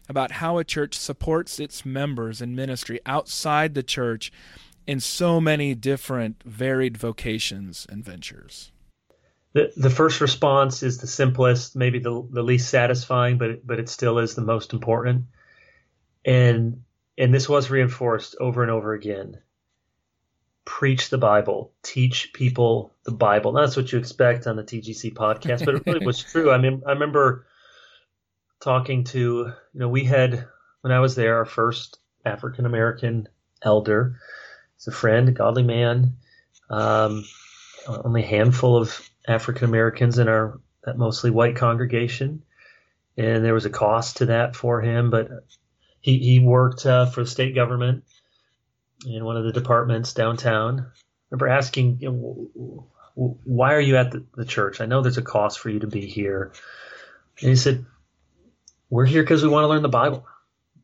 about 0.07 0.33
how 0.33 0.57
a 0.57 0.63
church 0.63 0.97
supports 0.97 1.59
its 1.59 1.85
members 1.85 2.41
in 2.41 2.55
ministry 2.55 2.99
outside 3.05 3.73
the 3.73 3.83
church 3.83 4.31
in 4.85 4.99
so 4.99 5.41
many 5.41 5.73
different 5.73 6.43
varied 6.43 6.97
vocations 6.97 7.87
and 7.89 8.03
ventures 8.03 8.71
the 9.55 9.71
the 9.77 9.89
first 9.89 10.19
response 10.19 10.83
is 10.83 10.97
the 10.97 11.07
simplest, 11.07 11.77
maybe 11.77 11.99
the 11.99 12.27
the 12.29 12.43
least 12.43 12.69
satisfying, 12.69 13.37
but 13.37 13.65
but 13.65 13.79
it 13.79 13.87
still 13.87 14.19
is 14.19 14.35
the 14.35 14.41
most 14.41 14.73
important. 14.73 15.27
And 16.25 16.83
and 17.17 17.33
this 17.33 17.47
was 17.47 17.69
reinforced 17.69 18.35
over 18.41 18.63
and 18.63 18.69
over 18.69 18.93
again. 18.93 19.37
Preach 20.65 21.09
the 21.09 21.17
Bible, 21.17 21.71
teach 21.83 22.33
people 22.33 22.91
the 23.03 23.11
Bible. 23.11 23.51
that's 23.53 23.77
what 23.77 23.91
you 23.91 23.99
expect 23.99 24.47
on 24.47 24.55
the 24.55 24.63
TGC 24.63 25.13
podcast, 25.13 25.63
but 25.63 25.75
it 25.75 25.83
really 25.85 26.05
was 26.05 26.19
true. 26.31 26.51
I 26.51 26.57
mean, 26.57 26.81
I 26.87 26.91
remember 26.91 27.45
talking 28.59 29.03
to 29.03 29.19
you 29.19 29.79
know 29.79 29.87
we 29.87 30.03
had 30.03 30.47
when 30.81 30.91
I 30.91 30.99
was 30.99 31.15
there 31.15 31.37
our 31.37 31.45
first 31.45 31.99
African 32.25 32.65
American 32.65 33.27
elder. 33.61 34.19
He's 34.75 34.87
a 34.87 34.91
friend, 34.91 35.29
a 35.29 35.31
godly 35.31 35.63
man. 35.63 36.17
Um, 36.69 37.23
only 37.87 38.23
a 38.23 38.27
handful 38.27 38.75
of 38.75 39.07
African 39.27 39.65
Americans 39.65 40.17
in 40.17 40.27
our 40.27 40.59
that 40.83 40.97
mostly 40.97 41.31
white 41.31 41.55
congregation, 41.55 42.43
and 43.17 43.45
there 43.45 43.53
was 43.53 43.65
a 43.65 43.69
cost 43.69 44.17
to 44.17 44.27
that 44.27 44.55
for 44.55 44.81
him. 44.81 45.09
But 45.11 45.29
he 46.01 46.17
he 46.19 46.39
worked 46.39 46.85
uh, 46.85 47.05
for 47.05 47.23
the 47.23 47.29
state 47.29 47.53
government 47.55 48.03
in 49.05 49.23
one 49.23 49.37
of 49.37 49.43
the 49.43 49.51
departments 49.51 50.13
downtown. 50.13 50.79
I 50.79 50.91
remember 51.31 51.47
asking, 51.49 51.97
you 51.99 52.11
know, 52.11 52.87
why 53.15 53.73
are 53.73 53.79
you 53.79 53.97
at 53.97 54.11
the, 54.11 54.25
the 54.35 54.45
church? 54.45 54.81
I 54.81 54.85
know 54.85 55.01
there's 55.01 55.17
a 55.17 55.23
cost 55.23 55.59
for 55.59 55.69
you 55.69 55.79
to 55.79 55.87
be 55.87 56.05
here. 56.05 56.53
And 57.41 57.49
he 57.49 57.55
said, 57.55 57.85
we're 58.89 59.05
here 59.05 59.23
because 59.23 59.43
we 59.43 59.49
want 59.49 59.63
to 59.63 59.67
learn 59.67 59.81
the 59.81 59.89
Bible. 59.89 60.25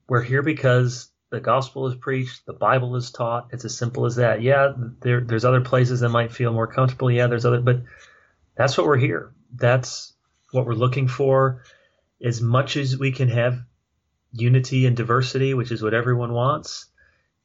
We're 0.08 0.24
here 0.24 0.42
because 0.42 1.10
the 1.30 1.40
gospel 1.40 1.88
is 1.88 1.96
preached, 1.96 2.46
the 2.46 2.54
Bible 2.54 2.96
is 2.96 3.12
taught. 3.12 3.50
It's 3.52 3.66
as 3.66 3.78
simple 3.78 4.06
as 4.06 4.18
that. 4.18 4.42
Yeah, 4.42 4.74
there, 5.02 5.22
there's 5.22 5.46
other 5.46 5.62
places 5.62 6.02
that 6.02 6.10
might 6.10 6.34
feel 6.34 6.52
more 6.52 6.68
comfortable. 6.68 7.10
Yeah, 7.10 7.28
there's 7.28 7.46
other, 7.46 7.62
but 7.62 7.84
that's 8.56 8.78
what 8.78 8.86
we're 8.86 8.98
here. 8.98 9.34
That's 9.56 10.14
what 10.52 10.66
we're 10.66 10.74
looking 10.74 11.08
for. 11.08 11.64
As 12.24 12.42
much 12.42 12.78
as 12.78 12.98
we 12.98 13.12
can 13.12 13.30
have 13.30 13.60
unity 14.34 14.86
and 14.86 14.96
diversity, 14.96 15.54
which 15.54 15.72
is 15.72 15.82
what 15.82 15.94
everyone 15.94 16.34
wants, 16.34 16.88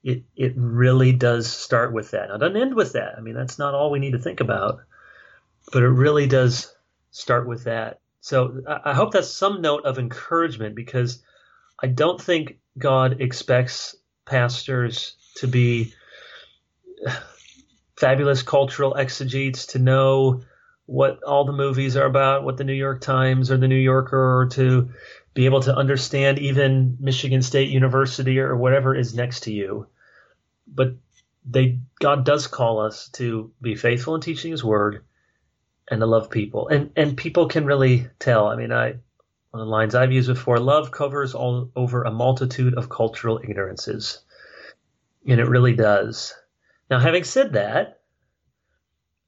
it 0.07 0.23
it 0.37 0.53
really 0.57 1.13
does 1.13 1.53
start 1.53 1.93
with 1.93 2.13
that. 2.13 2.29
Now, 2.29 2.37
it 2.37 2.39
doesn't 2.39 2.57
end 2.57 2.75
with 2.75 2.93
that. 2.93 3.15
I 3.19 3.21
mean, 3.21 3.35
that's 3.35 3.59
not 3.59 3.75
all 3.75 3.91
we 3.91 3.99
need 3.99 4.13
to 4.13 4.21
think 4.21 4.39
about, 4.39 4.79
but 5.73 5.83
it 5.83 5.89
really 5.89 6.29
does 6.29 6.73
start 7.11 7.49
with 7.49 7.65
that. 7.65 7.99
So 8.21 8.63
I 8.85 8.95
hope 8.95 9.13
that's 9.13 9.29
some 9.31 9.61
note 9.61 9.85
of 9.85 9.99
encouragement 9.99 10.77
because 10.77 11.23
I 11.83 11.89
don't 11.89 12.23
think 12.23 12.59
God 12.79 13.21
expects 13.21 13.97
pastors 14.27 15.17
to 15.37 15.49
be 15.49 15.93
fabulous 17.97 18.43
cultural 18.43 18.97
exegetes 18.97 19.67
to 19.67 19.81
know 19.81 20.43
what 20.87 21.21
all 21.25 21.45
the 21.45 21.53
movies 21.53 21.97
are 21.97 22.07
about, 22.07 22.45
what 22.45 22.59
the 22.59 22.65
New 22.65 22.75
York 22.75 23.01
Times 23.01 23.51
or 23.51 23.57
the 23.57 23.69
New 23.69 23.75
Yorker, 23.75 24.41
or 24.41 24.47
to 24.51 24.91
be 25.35 25.47
able 25.47 25.63
to 25.63 25.75
understand 25.75 26.39
even 26.39 26.97
Michigan 27.01 27.43
State 27.43 27.71
University 27.71 28.39
or 28.39 28.57
whatever 28.57 28.95
is 28.95 29.15
next 29.15 29.41
to 29.45 29.53
you. 29.53 29.89
But 30.67 30.97
they 31.45 31.81
God 32.01 32.25
does 32.25 32.47
call 32.47 32.81
us 32.81 33.09
to 33.11 33.53
be 33.61 33.77
faithful 33.77 34.15
in 34.15 34.21
teaching 34.21 34.51
His 34.51 34.65
Word 34.65 35.05
and 35.91 36.01
to 36.01 36.07
love 36.07 36.31
people, 36.31 36.69
and 36.69 36.91
and 36.97 37.17
people 37.17 37.49
can 37.49 37.65
really 37.65 38.09
tell. 38.19 38.49
I 38.49 38.57
mean, 38.57 38.73
I 38.73 38.97
one 39.51 39.61
of 39.61 39.67
the 39.67 39.73
lines 39.73 39.95
I've 39.95 40.13
used 40.13 40.29
before: 40.29 40.59
love 40.59 40.91
covers 40.91 41.35
all 41.35 41.71
over 41.77 42.03
a 42.03 42.11
multitude 42.11 42.75
of 42.75 42.89
cultural 42.89 43.39
ignorances, 43.39 44.23
and 45.27 45.41
it 45.41 45.49
really 45.49 45.75
does. 45.75 46.35
Now, 46.91 46.99
having 46.99 47.25
said 47.25 47.55
that, 47.55 48.01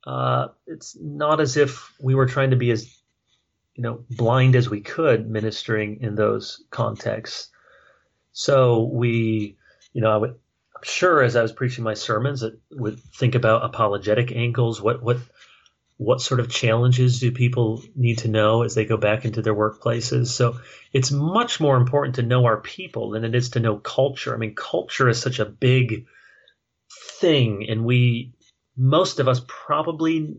uh, 0.06 0.48
it's 0.66 0.96
not 1.00 1.40
as 1.40 1.56
if 1.56 1.92
we 2.00 2.14
were 2.14 2.26
trying 2.26 2.50
to 2.50 2.56
be 2.56 2.70
as 2.70 3.00
you 3.74 3.82
know 3.82 4.04
blind 4.10 4.56
as 4.56 4.68
we 4.68 4.80
could 4.80 5.30
ministering 5.30 6.00
in 6.00 6.16
those 6.16 6.64
contexts. 6.70 7.50
So 8.32 8.90
we, 8.92 9.56
you 9.92 10.00
know, 10.00 10.10
I 10.10 10.16
would, 10.16 10.34
I'm 10.78 10.84
sure 10.84 11.22
as 11.22 11.34
I 11.34 11.42
was 11.42 11.50
preaching 11.50 11.82
my 11.82 11.94
sermons, 11.94 12.44
I 12.44 12.50
would 12.70 13.00
think 13.00 13.34
about 13.34 13.64
apologetic 13.64 14.30
angles. 14.30 14.80
What 14.80 15.02
what 15.02 15.18
what 15.96 16.20
sort 16.20 16.38
of 16.38 16.48
challenges 16.48 17.18
do 17.18 17.32
people 17.32 17.82
need 17.96 18.18
to 18.18 18.28
know 18.28 18.62
as 18.62 18.76
they 18.76 18.84
go 18.84 18.96
back 18.96 19.24
into 19.24 19.42
their 19.42 19.56
workplaces? 19.56 20.28
So 20.28 20.60
it's 20.92 21.10
much 21.10 21.58
more 21.58 21.76
important 21.76 22.14
to 22.16 22.22
know 22.22 22.44
our 22.44 22.60
people 22.60 23.10
than 23.10 23.24
it 23.24 23.34
is 23.34 23.50
to 23.50 23.60
know 23.60 23.76
culture. 23.76 24.32
I 24.32 24.36
mean, 24.38 24.54
culture 24.54 25.08
is 25.08 25.20
such 25.20 25.40
a 25.40 25.44
big 25.44 26.06
thing, 27.20 27.68
and 27.68 27.84
we 27.84 28.34
most 28.76 29.18
of 29.18 29.26
us 29.26 29.40
probably 29.48 30.36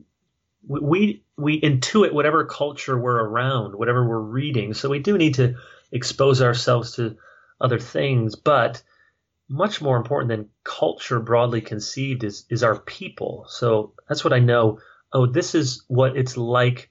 we 0.66 1.22
we 1.38 1.60
intuit 1.60 2.14
whatever 2.14 2.46
culture 2.46 2.98
we're 2.98 3.26
around, 3.26 3.76
whatever 3.76 4.08
we're 4.08 4.20
reading. 4.20 4.74
So 4.74 4.88
we 4.88 5.00
do 5.00 5.18
need 5.18 5.34
to 5.34 5.56
expose 5.92 6.42
ourselves 6.42 6.94
to 6.94 7.18
other 7.60 7.80
things, 7.80 8.36
but 8.36 8.82
much 9.50 9.82
more 9.82 9.98
important 9.98 10.30
than 10.30 10.50
culture 10.64 11.20
broadly 11.20 11.62
conceived 11.62 12.24
is 12.24 12.46
is 12.50 12.64
our 12.64 12.78
people. 12.78 13.46
So 13.50 13.94
that's 14.08 14.24
what 14.24 14.34
I 14.34 14.40
know. 14.40 14.80
Oh, 15.12 15.26
this 15.26 15.56
is 15.56 15.84
what 15.88 16.16
it's 16.16 16.38
like 16.38 16.90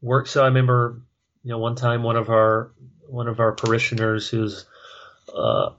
work. 0.00 0.26
So 0.26 0.42
I 0.42 0.46
remember, 0.46 1.02
you 1.44 1.50
know, 1.50 1.58
one 1.58 1.76
time 1.76 2.02
one 2.02 2.16
of 2.16 2.30
our 2.30 2.72
one 3.06 3.28
of 3.28 3.38
our 3.38 3.52
parishioners 3.52 4.28
who's 4.28 4.64
uh, 5.34 5.70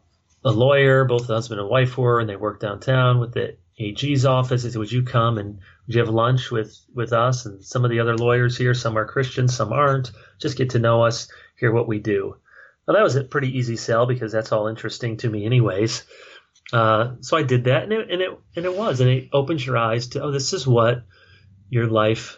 a 0.45 0.51
lawyer. 0.51 1.05
Both 1.05 1.27
the 1.27 1.34
husband 1.34 1.60
and 1.60 1.69
wife 1.69 1.97
were, 1.97 2.19
and 2.19 2.29
they 2.29 2.36
work 2.36 2.60
downtown 2.60 3.19
with 3.19 3.34
the 3.34 3.57
AG's 3.79 4.25
office. 4.25 4.62
They 4.62 4.69
said, 4.69 4.79
"Would 4.79 4.91
you 4.91 5.03
come 5.03 5.39
and 5.39 5.60
would 5.88 5.95
you 5.95 6.01
have 6.01 6.10
lunch 6.10 6.51
with 6.51 6.77
with 6.93 7.13
us 7.13 7.47
and 7.47 7.63
some 7.63 7.84
of 7.84 7.89
the 7.89 7.99
other 7.99 8.15
lawyers 8.15 8.55
here? 8.55 8.75
Some 8.75 8.95
are 8.97 9.05
Christians, 9.05 9.55
some 9.55 9.73
aren't. 9.73 10.12
Just 10.39 10.57
get 10.57 10.71
to 10.71 10.79
know 10.79 11.03
us, 11.03 11.27
hear 11.57 11.71
what 11.71 11.88
we 11.88 11.97
do." 11.99 12.36
Well, 12.91 12.99
that 12.99 13.06
was 13.06 13.15
a 13.15 13.23
pretty 13.23 13.58
easy 13.58 13.77
sell 13.77 14.06
because 14.06 14.34
that's 14.34 14.51
all 14.51 14.67
interesting 14.67 15.15
to 15.17 15.30
me, 15.30 15.45
anyways. 15.45 16.04
Uh, 16.73 17.13
so 17.21 17.38
I 17.38 17.43
did 17.43 17.63
that, 17.63 17.84
and 17.84 17.93
it, 17.93 18.12
and 18.12 18.21
it 18.21 18.38
and 18.58 18.65
it 18.65 18.75
was, 18.75 18.99
and 18.99 19.10
it 19.10 19.30
opens 19.32 19.65
your 19.65 19.77
eyes 19.77 20.08
to 20.08 20.21
oh, 20.21 20.32
this 20.32 20.51
is 20.51 20.67
what 20.67 21.04
your 21.69 21.88
life 21.88 22.38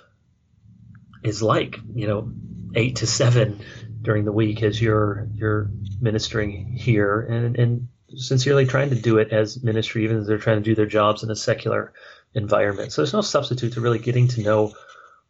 is 1.24 1.42
like. 1.42 1.80
You 1.96 2.06
know, 2.06 2.32
eight 2.76 2.98
to 2.98 3.08
seven 3.08 3.62
during 4.04 4.26
the 4.26 4.32
week 4.32 4.62
as 4.62 4.80
you're 4.80 5.28
you're 5.34 5.72
ministering 6.00 6.68
here, 6.74 7.22
and 7.22 7.58
and 7.58 7.88
sincerely 8.16 8.68
trying 8.68 8.92
to 8.92 8.96
do 8.96 9.18
it 9.18 9.34
as 9.34 9.64
ministry, 9.64 10.04
even 10.04 10.18
as 10.18 10.28
they're 10.28 10.38
trying 10.38 10.58
to 10.58 10.64
do 10.64 10.76
their 10.76 10.86
jobs 10.86 11.24
in 11.24 11.32
a 11.32 11.36
secular 11.36 11.94
environment. 12.36 12.92
So 12.92 13.02
there's 13.02 13.14
no 13.14 13.22
substitute 13.22 13.74
to 13.74 13.82
really 13.82 13.98
getting 13.98 14.28
to 14.28 14.44
know 14.44 14.74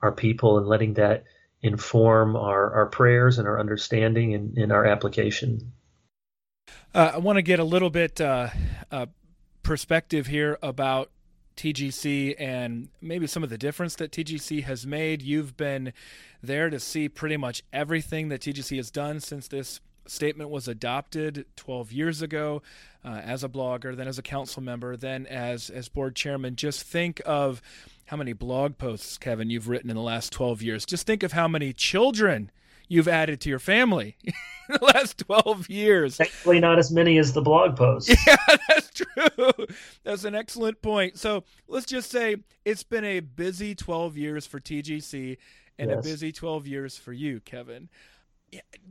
our 0.01 0.11
people 0.11 0.57
and 0.57 0.67
letting 0.67 0.95
that 0.95 1.23
inform 1.63 2.35
our, 2.35 2.71
our 2.73 2.85
prayers 2.87 3.39
and 3.39 3.47
our 3.47 3.59
understanding 3.59 4.33
and, 4.35 4.57
and 4.57 4.71
our 4.71 4.85
application. 4.85 5.71
Uh, 6.93 7.13
I 7.15 7.17
want 7.17 7.37
to 7.37 7.41
get 7.41 7.59
a 7.59 7.63
little 7.63 7.89
bit 7.89 8.21
uh, 8.21 8.49
uh, 8.91 9.07
perspective 9.63 10.27
here 10.27 10.59
about 10.61 11.09
TGC 11.55 12.35
and 12.37 12.89
maybe 13.01 13.27
some 13.27 13.43
of 13.43 13.49
the 13.49 13.57
difference 13.57 13.95
that 13.95 14.11
TGC 14.11 14.63
has 14.63 14.85
made. 14.85 15.21
You've 15.21 15.55
been 15.55 15.93
there 16.41 16.69
to 16.69 16.79
see 16.79 17.07
pretty 17.09 17.37
much 17.37 17.63
everything 17.71 18.29
that 18.29 18.41
TGC 18.41 18.75
has 18.77 18.91
done 18.91 19.19
since 19.19 19.47
this 19.47 19.79
statement 20.05 20.49
was 20.49 20.67
adopted 20.67 21.45
12 21.55 21.91
years 21.91 22.21
ago 22.21 22.61
uh, 23.05 23.21
as 23.23 23.43
a 23.43 23.49
blogger, 23.49 23.95
then 23.95 24.07
as 24.07 24.17
a 24.17 24.21
council 24.21 24.61
member, 24.61 24.97
then 24.97 25.25
as 25.27 25.69
as 25.69 25.87
board 25.89 26.15
chairman. 26.15 26.55
Just 26.55 26.83
think 26.83 27.21
of 27.25 27.61
how 28.05 28.17
many 28.17 28.33
blog 28.33 28.77
posts, 28.77 29.17
Kevin, 29.17 29.49
you've 29.49 29.69
written 29.69 29.89
in 29.89 29.95
the 29.95 30.01
last 30.01 30.31
12 30.31 30.61
years. 30.61 30.85
Just 30.85 31.07
think 31.07 31.23
of 31.23 31.31
how 31.31 31.47
many 31.47 31.73
children 31.73 32.51
you've 32.87 33.07
added 33.07 33.39
to 33.41 33.49
your 33.49 33.59
family 33.59 34.17
in 34.23 34.33
the 34.79 34.85
last 34.85 35.17
12 35.19 35.69
years. 35.69 36.17
Thankfully, 36.17 36.59
not 36.59 36.77
as 36.77 36.91
many 36.91 37.17
as 37.17 37.33
the 37.33 37.41
blog 37.41 37.75
posts. 37.75 38.13
Yeah, 38.27 38.57
that's 38.69 38.89
true. 38.91 39.67
That's 40.03 40.23
an 40.23 40.35
excellent 40.35 40.81
point. 40.81 41.17
So 41.17 41.43
let's 41.67 41.85
just 41.85 42.11
say 42.11 42.37
it's 42.65 42.83
been 42.83 43.05
a 43.05 43.19
busy 43.19 43.75
12 43.75 44.17
years 44.17 44.45
for 44.45 44.59
TGC 44.59 45.37
and 45.79 45.89
yes. 45.89 45.99
a 45.99 46.01
busy 46.01 46.31
12 46.31 46.67
years 46.67 46.97
for 46.97 47.13
you, 47.13 47.39
Kevin. 47.41 47.89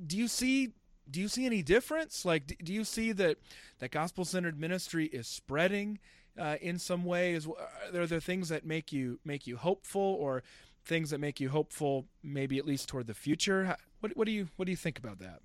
Do 0.06 0.16
you 0.16 0.28
see 0.28 0.72
do 1.10 1.20
you 1.20 1.28
see 1.28 1.46
any 1.46 1.62
difference? 1.62 2.24
Like, 2.24 2.56
do 2.62 2.72
you 2.72 2.84
see 2.84 3.12
that 3.12 3.36
that 3.80 3.90
gospel 3.90 4.24
centered 4.24 4.58
ministry 4.58 5.06
is 5.06 5.26
spreading 5.26 5.98
uh, 6.38 6.56
in 6.60 6.78
some 6.78 7.04
way? 7.04 7.32
Is 7.32 7.46
are 7.46 8.06
there 8.06 8.20
things 8.20 8.48
that 8.48 8.64
make 8.64 8.92
you 8.92 9.18
make 9.24 9.46
you 9.46 9.56
hopeful, 9.56 10.02
or 10.02 10.42
things 10.84 11.10
that 11.10 11.18
make 11.18 11.40
you 11.40 11.48
hopeful, 11.48 12.06
maybe 12.22 12.58
at 12.58 12.66
least 12.66 12.88
toward 12.88 13.06
the 13.06 13.14
future? 13.14 13.76
What 14.00 14.16
what 14.16 14.26
do 14.26 14.32
you 14.32 14.48
what 14.56 14.66
do 14.66 14.70
you 14.70 14.76
think 14.76 14.98
about 14.98 15.18
that? 15.18 15.40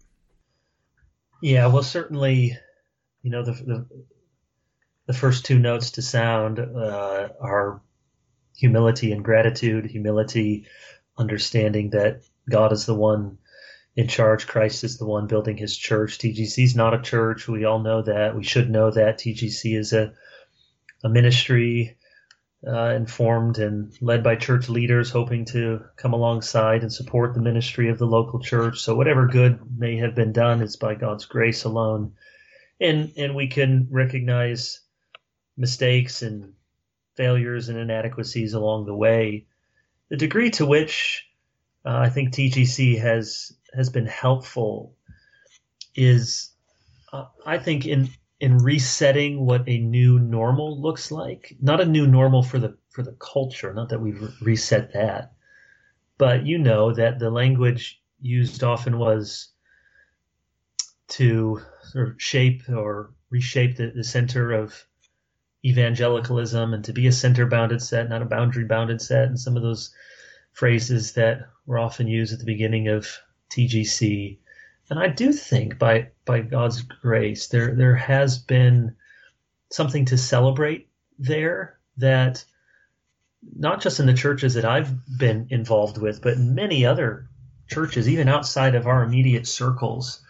Yeah, 1.41 1.67
well, 1.67 1.84
certainly, 1.84 2.58
you 3.21 3.32
know 3.32 3.43
the 3.43 3.52
the, 3.52 3.88
the 5.08 5.13
first 5.13 5.45
two 5.45 5.60
notes 5.60 5.91
to 5.91 6.02
sound 6.02 6.60
uh, 6.60 7.30
are 7.39 7.82
humility 8.56 9.12
and 9.12 9.23
gratitude. 9.23 9.86
Humility, 9.86 10.65
understanding 11.17 11.91
that 11.91 12.21
God 12.50 12.71
is 12.71 12.86
the 12.86 12.95
one 12.95 13.38
in 13.95 14.08
charge. 14.08 14.47
Christ 14.47 14.84
is 14.84 14.97
the 14.97 15.06
one 15.06 15.28
building 15.28 15.58
his 15.58 15.76
church. 15.76 16.19
TGC 16.19 16.63
is 16.63 16.76
not 16.76 16.93
a 16.93 17.02
church. 17.02 17.47
We 17.47 17.65
all 17.65 17.80
know 17.80 18.04
that. 18.04 18.36
We 18.36 18.43
should 18.43 18.69
know 18.69 18.91
that. 18.91 19.17
TGC 19.17 19.78
is 19.78 19.91
a, 19.91 20.13
a 21.03 21.10
ministry 21.10 21.97
uh, 22.65 22.89
informed 22.95 23.60
and 23.60 23.95
led 24.01 24.23
by 24.23 24.36
church 24.36 24.67
leaders 24.67 25.12
hoping 25.12 25.45
to 25.45 25.83
come 25.95 26.13
alongside 26.13 26.81
and 26.81 26.91
support 26.91 27.33
the 27.33 27.41
ministry 27.41 27.89
of 27.89 27.99
the 27.99 28.07
local 28.07 28.39
church. 28.39 28.79
So 28.79 28.95
whatever 28.95 29.27
good 29.27 29.60
may 29.77 29.97
have 29.97 30.15
been 30.15 30.31
done 30.31 30.62
is 30.62 30.75
by 30.75 30.95
God's 30.95 31.25
grace 31.25 31.63
alone. 31.63 32.13
And, 32.79 33.13
and 33.15 33.36
we 33.36 33.47
can 33.47 33.88
recognize 33.91 34.81
mistakes 35.55 36.21
and 36.21 36.53
failures 37.15 37.69
and 37.69 37.77
inadequacies 37.77 38.53
along 38.53 38.86
the 38.86 38.95
way. 38.95 39.47
The 40.10 40.17
degree 40.17 40.51
to 40.51 40.65
which 40.65 41.27
uh, 41.86 41.97
I 41.97 42.10
think 42.10 42.33
TGC 42.33 42.99
has 42.99 43.53
has 43.73 43.89
been 43.89 44.05
helpful 44.05 44.95
is 45.95 46.51
uh, 47.12 47.25
I 47.45 47.57
think 47.57 47.86
in 47.86 48.10
in 48.39 48.58
resetting 48.58 49.45
what 49.45 49.63
a 49.67 49.80
new 49.80 50.19
normal 50.19 50.80
looks 50.80 51.12
like. 51.12 51.56
Not 51.62 51.82
a 51.82 51.86
new 51.86 52.06
normal 52.06 52.43
for 52.43 52.60
the 52.60 52.78
for 52.89 53.04
the 53.04 53.13
culture, 53.13 53.73
not 53.73 53.89
that 53.89 54.02
we've 54.02 54.21
reset 54.41 54.93
that, 54.93 55.34
but 56.17 56.45
you 56.45 56.58
know 56.58 56.93
that 56.93 57.19
the 57.19 57.30
language 57.30 58.02
used 58.19 58.63
often 58.63 58.97
was 58.97 59.50
to 61.10 61.62
sort 61.84 62.10
of 62.10 62.21
shape 62.21 62.63
or 62.69 63.12
reshape 63.30 63.78
the, 63.78 63.91
the 63.95 64.04
center 64.04 64.52
of 64.52 64.86
evangelicalism 65.65 66.73
and 66.73 66.84
to 66.86 66.93
be 66.93 67.08
a 67.08 67.12
center 67.12 67.45
bounded 67.45 67.82
set, 67.82 68.10
not 68.10 68.21
a 68.21 68.26
boundary 68.26 68.65
bounded 68.65 69.02
set, 69.02 69.26
and 69.26 69.39
some 69.39 69.56
of 69.56 69.63
those 69.63 69.93
phrases 70.52 71.13
that 71.13 71.47
were 71.65 71.80
often 71.80 72.08
used 72.08 72.34
at 72.34 72.39
the 72.39 72.45
beginning 72.45 72.88
of 72.88 73.17
TGC. 73.52 74.39
And 74.89 75.00
I 75.00 75.10
do 75.10 75.34
think 75.34 75.78
by 75.78 76.10
by 76.26 76.41
God's 76.41 76.82
grace, 76.82 77.47
there 77.47 77.76
there 77.76 77.95
has 77.95 78.38
been 78.38 78.95
something 79.69 80.06
to 80.06 80.17
celebrate 80.17 80.89
there 81.19 81.80
that 81.97 82.45
not 83.56 83.82
just 83.82 84.00
in 84.00 84.06
the 84.06 84.13
churches 84.13 84.54
that 84.54 84.65
I've 84.65 84.93
been 85.17 85.47
involved 85.50 85.97
with, 85.97 86.21
but 86.21 86.34
in 86.34 86.56
many 86.56 86.86
other 86.86 87.30
churches, 87.67 88.08
even 88.08 88.30
outside 88.30 88.76
of 88.76 88.88
our 88.88 89.04
immediate 89.04 89.47
circles, 89.47 90.21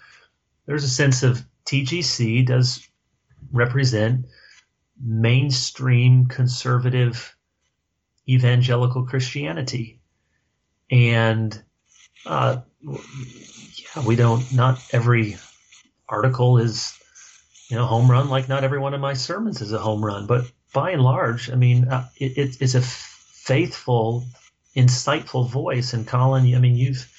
there's 0.65 0.83
a 0.83 0.89
sense 0.89 1.23
of 1.23 1.45
TGC 1.65 2.45
does 2.45 2.87
represent 3.51 4.25
mainstream 4.99 6.25
conservative 6.27 7.35
evangelical 8.27 9.03
Christianity. 9.05 10.01
And 10.89 11.63
uh, 12.27 12.61
yeah, 12.81 14.05
we 14.05 14.15
don't. 14.15 14.53
Not 14.53 14.79
every 14.91 15.37
article 16.07 16.57
is, 16.57 16.93
you 17.69 17.77
know, 17.77 17.85
home 17.85 18.09
run. 18.09 18.29
Like 18.29 18.49
not 18.49 18.63
every 18.63 18.79
one 18.79 18.93
of 18.93 19.01
my 19.01 19.13
sermons 19.13 19.61
is 19.61 19.71
a 19.71 19.79
home 19.79 20.03
run. 20.03 20.27
But 20.27 20.45
by 20.73 20.91
and 20.91 21.01
large, 21.01 21.49
I 21.49 21.55
mean, 21.55 21.87
uh, 21.87 22.07
it, 22.17 22.57
it's 22.61 22.75
a 22.75 22.81
faithful, 22.81 24.25
insightful 24.75 25.49
voice. 25.49 25.93
And 25.93 26.07
Colin, 26.07 26.53
I 26.53 26.59
mean, 26.59 26.75
you've 26.75 27.11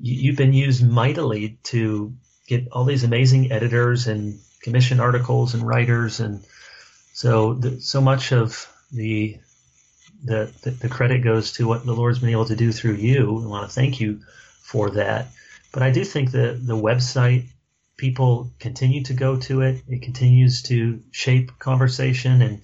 you've 0.00 0.36
been 0.36 0.52
used 0.52 0.86
mightily 0.86 1.58
to 1.64 2.14
get 2.46 2.68
all 2.72 2.84
these 2.84 3.04
amazing 3.04 3.52
editors 3.52 4.06
and 4.06 4.38
commission 4.62 5.00
articles 5.00 5.54
and 5.54 5.66
writers, 5.66 6.20
and 6.20 6.44
so 7.12 7.54
the, 7.54 7.80
so 7.80 8.00
much 8.00 8.32
of 8.32 8.68
the 8.92 9.38
the, 10.22 10.52
the, 10.62 10.70
the 10.70 10.88
credit 10.88 11.22
goes 11.22 11.52
to 11.52 11.66
what 11.66 11.84
the 11.84 11.94
Lord's 11.94 12.18
been 12.18 12.30
able 12.30 12.46
to 12.46 12.56
do 12.56 12.72
through 12.72 12.94
you. 12.94 13.42
I 13.42 13.46
want 13.46 13.68
to 13.68 13.74
thank 13.74 14.00
you 14.00 14.20
for 14.62 14.90
that. 14.90 15.28
But 15.72 15.82
I 15.82 15.90
do 15.90 16.04
think 16.04 16.30
that 16.32 16.64
the 16.66 16.76
website, 16.76 17.46
people 17.96 18.50
continue 18.58 19.02
to 19.04 19.14
go 19.14 19.36
to 19.40 19.62
it. 19.62 19.82
It 19.88 20.02
continues 20.02 20.62
to 20.62 21.00
shape 21.10 21.58
conversation. 21.58 22.42
And, 22.42 22.60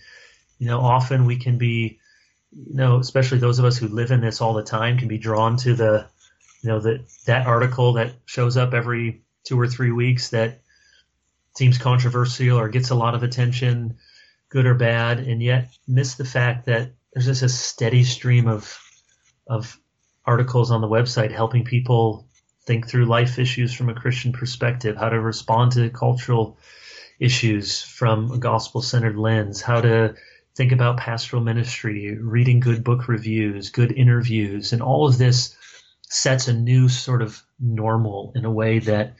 you 0.58 0.66
know, 0.66 0.80
often 0.80 1.26
we 1.26 1.36
can 1.36 1.58
be, 1.58 1.98
you 2.52 2.74
know, 2.74 2.98
especially 2.98 3.38
those 3.38 3.58
of 3.58 3.64
us 3.64 3.76
who 3.76 3.88
live 3.88 4.10
in 4.10 4.20
this 4.20 4.40
all 4.40 4.54
the 4.54 4.62
time 4.62 4.98
can 4.98 5.08
be 5.08 5.18
drawn 5.18 5.56
to 5.58 5.74
the, 5.74 6.06
you 6.62 6.68
know, 6.68 6.80
that, 6.80 7.04
that 7.26 7.46
article 7.46 7.94
that 7.94 8.12
shows 8.26 8.56
up 8.56 8.74
every 8.74 9.22
two 9.44 9.58
or 9.58 9.66
three 9.66 9.90
weeks 9.90 10.30
that 10.30 10.60
seems 11.56 11.78
controversial 11.78 12.58
or 12.58 12.68
gets 12.68 12.90
a 12.90 12.94
lot 12.94 13.14
of 13.14 13.22
attention, 13.22 13.96
good 14.48 14.66
or 14.66 14.74
bad, 14.74 15.18
and 15.18 15.42
yet 15.42 15.68
miss 15.86 16.14
the 16.14 16.24
fact 16.24 16.66
that 16.66 16.92
there's 17.12 17.26
just 17.26 17.42
a 17.42 17.48
steady 17.48 18.04
stream 18.04 18.48
of 18.48 18.78
of 19.46 19.78
articles 20.24 20.70
on 20.70 20.80
the 20.80 20.88
website 20.88 21.32
helping 21.32 21.64
people 21.64 22.28
think 22.66 22.88
through 22.88 23.06
life 23.06 23.38
issues 23.38 23.72
from 23.72 23.88
a 23.88 23.94
Christian 23.94 24.32
perspective, 24.32 24.96
how 24.96 25.08
to 25.08 25.20
respond 25.20 25.72
to 25.72 25.90
cultural 25.90 26.58
issues 27.18 27.82
from 27.82 28.30
a 28.30 28.38
gospel 28.38 28.80
centered 28.80 29.16
lens, 29.16 29.60
how 29.60 29.80
to 29.80 30.14
think 30.54 30.72
about 30.72 30.98
pastoral 30.98 31.42
ministry, 31.42 32.16
reading 32.18 32.60
good 32.60 32.84
book 32.84 33.08
reviews, 33.08 33.70
good 33.70 33.92
interviews, 33.92 34.72
and 34.72 34.82
all 34.82 35.06
of 35.06 35.18
this 35.18 35.56
sets 36.02 36.48
a 36.48 36.52
new 36.52 36.88
sort 36.88 37.22
of 37.22 37.42
normal 37.58 38.32
in 38.34 38.44
a 38.44 38.50
way 38.50 38.78
that 38.78 39.14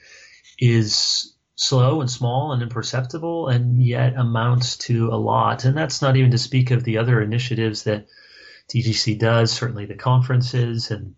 is 0.59 1.33
slow 1.61 2.01
and 2.01 2.09
small 2.09 2.53
and 2.53 2.63
imperceptible 2.63 3.47
and 3.47 3.83
yet 3.83 4.15
amounts 4.17 4.77
to 4.77 5.09
a 5.09 5.15
lot. 5.15 5.63
And 5.63 5.77
that's 5.77 6.01
not 6.01 6.17
even 6.17 6.31
to 6.31 6.37
speak 6.39 6.71
of 6.71 6.83
the 6.83 6.97
other 6.97 7.21
initiatives 7.21 7.83
that 7.83 8.07
TGC 8.67 9.19
does, 9.19 9.51
certainly 9.51 9.85
the 9.85 9.93
conferences 9.93 10.89
and 10.89 11.13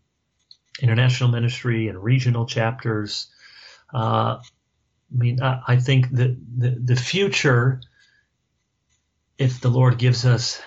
international 0.82 1.30
ministry 1.30 1.88
and 1.88 2.04
regional 2.04 2.46
chapters. 2.46 3.28
Uh, 3.94 4.40
I 4.42 5.18
mean, 5.18 5.42
I, 5.42 5.62
I 5.66 5.76
think 5.78 6.10
that 6.12 6.36
the, 6.58 6.72
the 6.72 6.98
future, 6.98 7.80
if 9.38 9.62
the 9.62 9.70
Lord 9.70 9.98
gives 9.98 10.26
us 10.26 10.62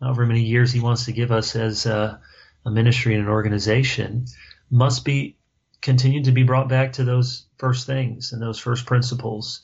however 0.00 0.26
many 0.26 0.42
years 0.42 0.70
He 0.70 0.78
wants 0.78 1.06
to 1.06 1.12
give 1.12 1.32
us 1.32 1.56
as 1.56 1.86
a, 1.86 2.20
a 2.64 2.70
ministry 2.70 3.14
and 3.14 3.24
an 3.24 3.28
organization, 3.28 4.26
must 4.70 5.04
be 5.04 5.37
continued 5.80 6.24
to 6.24 6.32
be 6.32 6.42
brought 6.42 6.68
back 6.68 6.92
to 6.94 7.04
those 7.04 7.46
first 7.58 7.86
things 7.86 8.32
and 8.32 8.42
those 8.42 8.58
first 8.58 8.86
principles. 8.86 9.60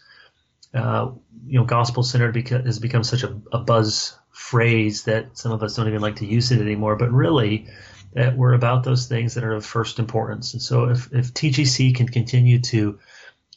Uh, 0.72 1.12
you 1.46 1.59
know, 1.59 1.64
gospel 1.64 2.03
centered 2.03 2.35
beca- 2.35 2.64
has 2.64 2.79
become 2.79 3.05
such 3.05 3.22
a, 3.22 3.40
a, 3.53 3.59
buzz 3.59 4.18
phrase 4.33 5.05
that 5.05 5.38
some 5.38 5.53
of 5.53 5.62
us 5.62 5.77
don't 5.77 5.87
even 5.87 6.00
like 6.00 6.16
to 6.16 6.27
use 6.27 6.50
it 6.50 6.61
anymore. 6.61 6.96
But 6.96 7.12
really, 7.12 7.68
that 8.14 8.37
we're 8.37 8.55
about 8.55 8.83
those 8.83 9.07
things 9.07 9.35
that 9.35 9.44
are 9.44 9.55
of 9.55 9.64
first 9.64 9.98
importance. 9.98 10.53
And 10.53 10.62
so, 10.62 10.88
if, 10.90 11.12
if 11.12 11.33
TGC 11.33 11.94
can 11.94 12.09
continue 12.09 12.61
to 12.62 12.98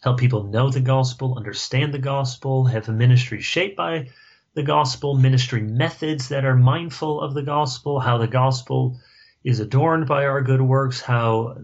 help 0.02 0.20
people 0.20 0.43
know 0.43 0.70
the 0.70 0.80
gospel, 0.80 1.36
understand 1.38 1.93
the 1.93 2.00
gospel, 2.00 2.65
have 2.65 2.88
a 2.88 2.91
ministry 2.91 3.41
shaped 3.41 3.78
by 3.78 4.10
the 4.54 4.63
gospel, 4.63 5.15
ministry 5.15 5.62
methods 5.62 6.30
that 6.30 6.46
are 6.46 6.56
mindful 6.56 7.22
of 7.22 7.34
the 7.34 7.43
gospel, 7.43 8.00
how 8.00 8.17
the 8.17 8.28
gospel 8.28 9.00
is 9.43 9.60
adorned 9.60 10.08
by 10.08 10.26
our 10.26 10.41
good 10.41 10.62
works, 10.62 11.00
how 11.02 11.56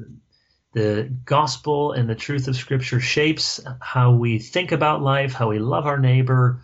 the 0.74 1.12
gospel 1.26 1.94
and 1.94 2.10
the 2.10 2.16
truth 2.16 2.48
of 2.48 2.56
Scripture 2.56 3.00
shapes 3.00 3.60
how 3.80 4.12
we 4.12 4.40
think 4.40 4.72
about 4.72 5.02
life, 5.02 5.34
how 5.34 5.50
we 5.50 5.60
love 5.60 5.86
our 5.86 6.00
neighbor. 6.00 6.64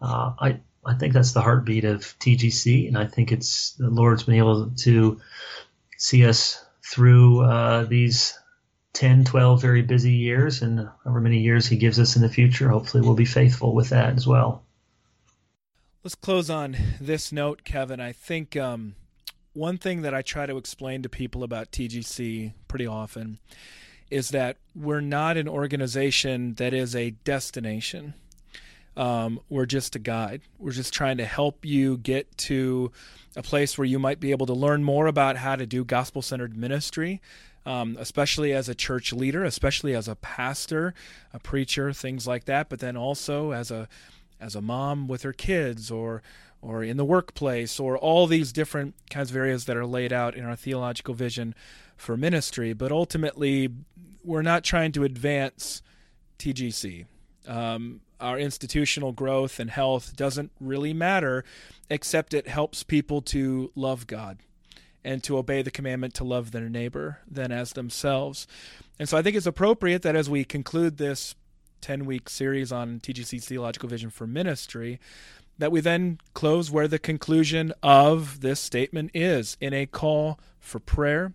Uh, 0.00 0.32
I 0.38 0.60
I 0.86 0.94
think 0.94 1.14
that's 1.14 1.32
the 1.32 1.40
heartbeat 1.40 1.84
of 1.84 2.00
TGC, 2.18 2.88
and 2.88 2.98
I 2.98 3.06
think 3.06 3.32
it's 3.32 3.72
the 3.72 3.88
Lord's 3.88 4.24
been 4.24 4.34
able 4.34 4.70
to 4.70 5.20
see 5.96 6.26
us 6.26 6.62
through 6.82 7.40
uh, 7.42 7.84
these 7.84 8.38
10, 8.92 9.24
12 9.24 9.60
very 9.60 9.82
busy 9.82 10.12
years, 10.12 10.60
and 10.60 10.88
however 11.04 11.20
many 11.20 11.38
years 11.38 11.66
He 11.66 11.76
gives 11.76 11.98
us 11.98 12.16
in 12.16 12.22
the 12.22 12.28
future. 12.28 12.68
Hopefully, 12.68 13.02
we'll 13.02 13.14
be 13.14 13.24
faithful 13.24 13.74
with 13.74 13.90
that 13.90 14.14
as 14.14 14.26
well. 14.26 14.64
Let's 16.02 16.14
close 16.14 16.50
on 16.50 16.76
this 17.00 17.32
note, 17.32 17.64
Kevin. 17.64 17.98
I 17.98 18.12
think 18.12 18.56
um, 18.56 18.94
one 19.54 19.78
thing 19.78 20.02
that 20.02 20.12
I 20.12 20.22
try 20.22 20.46
to 20.46 20.56
explain 20.56 21.02
to 21.02 21.08
people 21.08 21.42
about 21.42 21.70
TGC 21.72 22.52
pretty 22.68 22.86
often 22.86 23.38
is 24.10 24.30
that 24.30 24.58
we're 24.74 25.00
not 25.00 25.36
an 25.36 25.48
organization 25.48 26.54
that 26.54 26.74
is 26.74 26.94
a 26.94 27.10
destination. 27.10 28.14
Um, 28.96 29.40
we're 29.48 29.66
just 29.66 29.96
a 29.96 29.98
guide. 29.98 30.42
We're 30.58 30.72
just 30.72 30.92
trying 30.92 31.16
to 31.16 31.24
help 31.24 31.64
you 31.64 31.96
get 31.98 32.36
to 32.38 32.92
a 33.36 33.42
place 33.42 33.76
where 33.76 33.84
you 33.84 33.98
might 33.98 34.20
be 34.20 34.30
able 34.30 34.46
to 34.46 34.52
learn 34.52 34.84
more 34.84 35.06
about 35.06 35.36
how 35.36 35.56
to 35.56 35.66
do 35.66 35.84
gospel 35.84 36.22
centered 36.22 36.56
ministry, 36.56 37.20
um, 37.66 37.96
especially 37.98 38.52
as 38.52 38.68
a 38.68 38.74
church 38.74 39.12
leader, 39.12 39.44
especially 39.44 39.94
as 39.94 40.06
a 40.06 40.14
pastor, 40.16 40.94
a 41.32 41.40
preacher, 41.40 41.92
things 41.92 42.26
like 42.26 42.44
that. 42.44 42.68
But 42.68 42.80
then 42.80 42.96
also 42.96 43.52
as 43.52 43.70
a 43.70 43.88
as 44.40 44.54
a 44.54 44.60
mom 44.60 45.08
with 45.08 45.22
her 45.22 45.32
kids, 45.32 45.90
or 45.90 46.22
or 46.64 46.82
in 46.82 46.96
the 46.96 47.04
workplace, 47.04 47.78
or 47.78 47.98
all 47.98 48.26
these 48.26 48.52
different 48.52 48.94
kinds 49.10 49.30
of 49.30 49.36
areas 49.36 49.66
that 49.66 49.76
are 49.76 49.86
laid 49.86 50.12
out 50.12 50.34
in 50.34 50.44
our 50.44 50.56
theological 50.56 51.12
vision 51.12 51.54
for 51.96 52.16
ministry. 52.16 52.72
But 52.72 52.90
ultimately, 52.90 53.68
we're 54.24 54.42
not 54.42 54.64
trying 54.64 54.92
to 54.92 55.04
advance 55.04 55.82
TGC. 56.38 57.04
Um, 57.46 58.00
our 58.20 58.38
institutional 58.38 59.12
growth 59.12 59.60
and 59.60 59.70
health 59.70 60.16
doesn't 60.16 60.50
really 60.58 60.94
matter, 60.94 61.44
except 61.90 62.32
it 62.32 62.48
helps 62.48 62.82
people 62.82 63.20
to 63.22 63.70
love 63.74 64.06
God 64.06 64.38
and 65.04 65.22
to 65.24 65.36
obey 65.36 65.60
the 65.60 65.70
commandment 65.70 66.14
to 66.14 66.24
love 66.24 66.50
their 66.50 66.70
neighbor 66.70 67.18
than 67.30 67.52
as 67.52 67.74
themselves. 67.74 68.46
And 68.98 69.06
so 69.06 69.18
I 69.18 69.22
think 69.22 69.36
it's 69.36 69.44
appropriate 69.44 70.00
that 70.02 70.16
as 70.16 70.30
we 70.30 70.44
conclude 70.44 70.96
this 70.96 71.34
10 71.82 72.06
week 72.06 72.30
series 72.30 72.72
on 72.72 73.00
TGC's 73.00 73.44
theological 73.44 73.90
vision 73.90 74.08
for 74.08 74.26
ministry, 74.26 74.98
that 75.58 75.72
we 75.72 75.80
then 75.80 76.18
close 76.32 76.70
where 76.70 76.88
the 76.88 76.98
conclusion 76.98 77.72
of 77.82 78.40
this 78.40 78.60
statement 78.60 79.10
is 79.14 79.56
in 79.60 79.72
a 79.72 79.86
call 79.86 80.38
for 80.58 80.78
prayer 80.78 81.32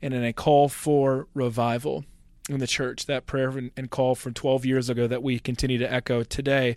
and 0.00 0.14
in 0.14 0.24
a 0.24 0.32
call 0.32 0.68
for 0.68 1.28
revival 1.34 2.04
in 2.48 2.58
the 2.58 2.66
church, 2.66 3.06
that 3.06 3.26
prayer 3.26 3.50
and 3.50 3.90
call 3.90 4.14
from 4.14 4.34
12 4.34 4.64
years 4.64 4.88
ago 4.88 5.06
that 5.06 5.22
we 5.22 5.38
continue 5.38 5.78
to 5.78 5.92
echo 5.92 6.22
today. 6.22 6.76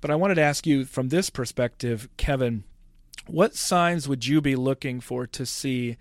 But 0.00 0.10
I 0.10 0.16
wanted 0.16 0.36
to 0.36 0.42
ask 0.42 0.66
you 0.66 0.84
from 0.84 1.08
this 1.08 1.30
perspective, 1.30 2.08
Kevin, 2.16 2.64
what 3.26 3.54
signs 3.54 4.08
would 4.08 4.26
you 4.26 4.40
be 4.40 4.56
looking 4.56 5.00
for 5.00 5.26
to 5.26 5.46
see 5.46 5.96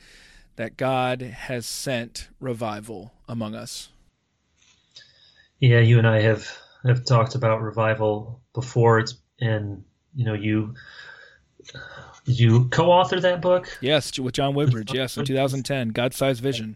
that 0.55 0.77
God 0.77 1.21
has 1.21 1.65
sent 1.65 2.29
revival 2.39 3.13
among 3.27 3.55
us? 3.55 3.89
Yeah, 5.59 5.79
you 5.79 5.97
and 5.97 6.07
I 6.07 6.21
have 6.21 6.57
have 6.85 7.05
talked 7.05 7.35
about 7.35 7.61
revival 7.61 8.41
before. 8.53 8.99
It's 8.99 9.15
and 9.39 9.83
you 10.17 10.25
know, 10.25 10.33
you 10.33 10.73
you 12.25 12.67
co-author 12.69 13.19
that 13.19 13.39
book? 13.39 13.77
Yes, 13.79 14.19
with 14.19 14.33
John 14.33 14.55
Woodbridge. 14.55 14.93
Yes, 14.93 15.15
in 15.15 15.25
2010, 15.33 15.89
God-sized 15.89 16.41
vision. 16.41 16.75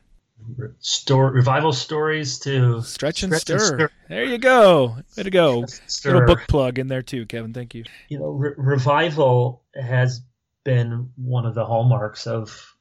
Story, 0.80 1.32
revival 1.34 1.72
stories 1.74 2.40
to 2.40 2.82
stretch 2.82 3.22
and, 3.24 3.34
stretch 3.34 3.42
stir. 3.42 3.56
and 3.56 3.82
stir. 3.82 3.90
There 4.10 4.24
you 4.24 4.38
go. 4.38 4.98
Way 5.18 5.24
to 5.24 5.30
go. 5.30 5.66
Little 6.06 6.26
book 6.26 6.40
plug 6.48 6.80
in 6.80 6.88
there 6.88 7.02
too, 7.04 7.26
Kevin. 7.26 7.54
Thank 7.54 7.76
you. 7.76 7.84
You 8.10 8.20
know, 8.20 8.30
re- 8.30 8.54
revival 8.58 9.64
has 9.76 10.22
been 10.64 11.12
one 11.16 11.46
of 11.46 11.54
the 11.54 11.66
hallmarks 11.66 12.26
of 12.26 12.76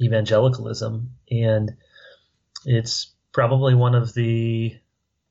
evangelicalism, 0.00 1.10
and 1.30 1.72
it's 2.64 3.14
probably 3.32 3.74
one 3.74 3.94
of 3.94 4.14
the 4.14 4.74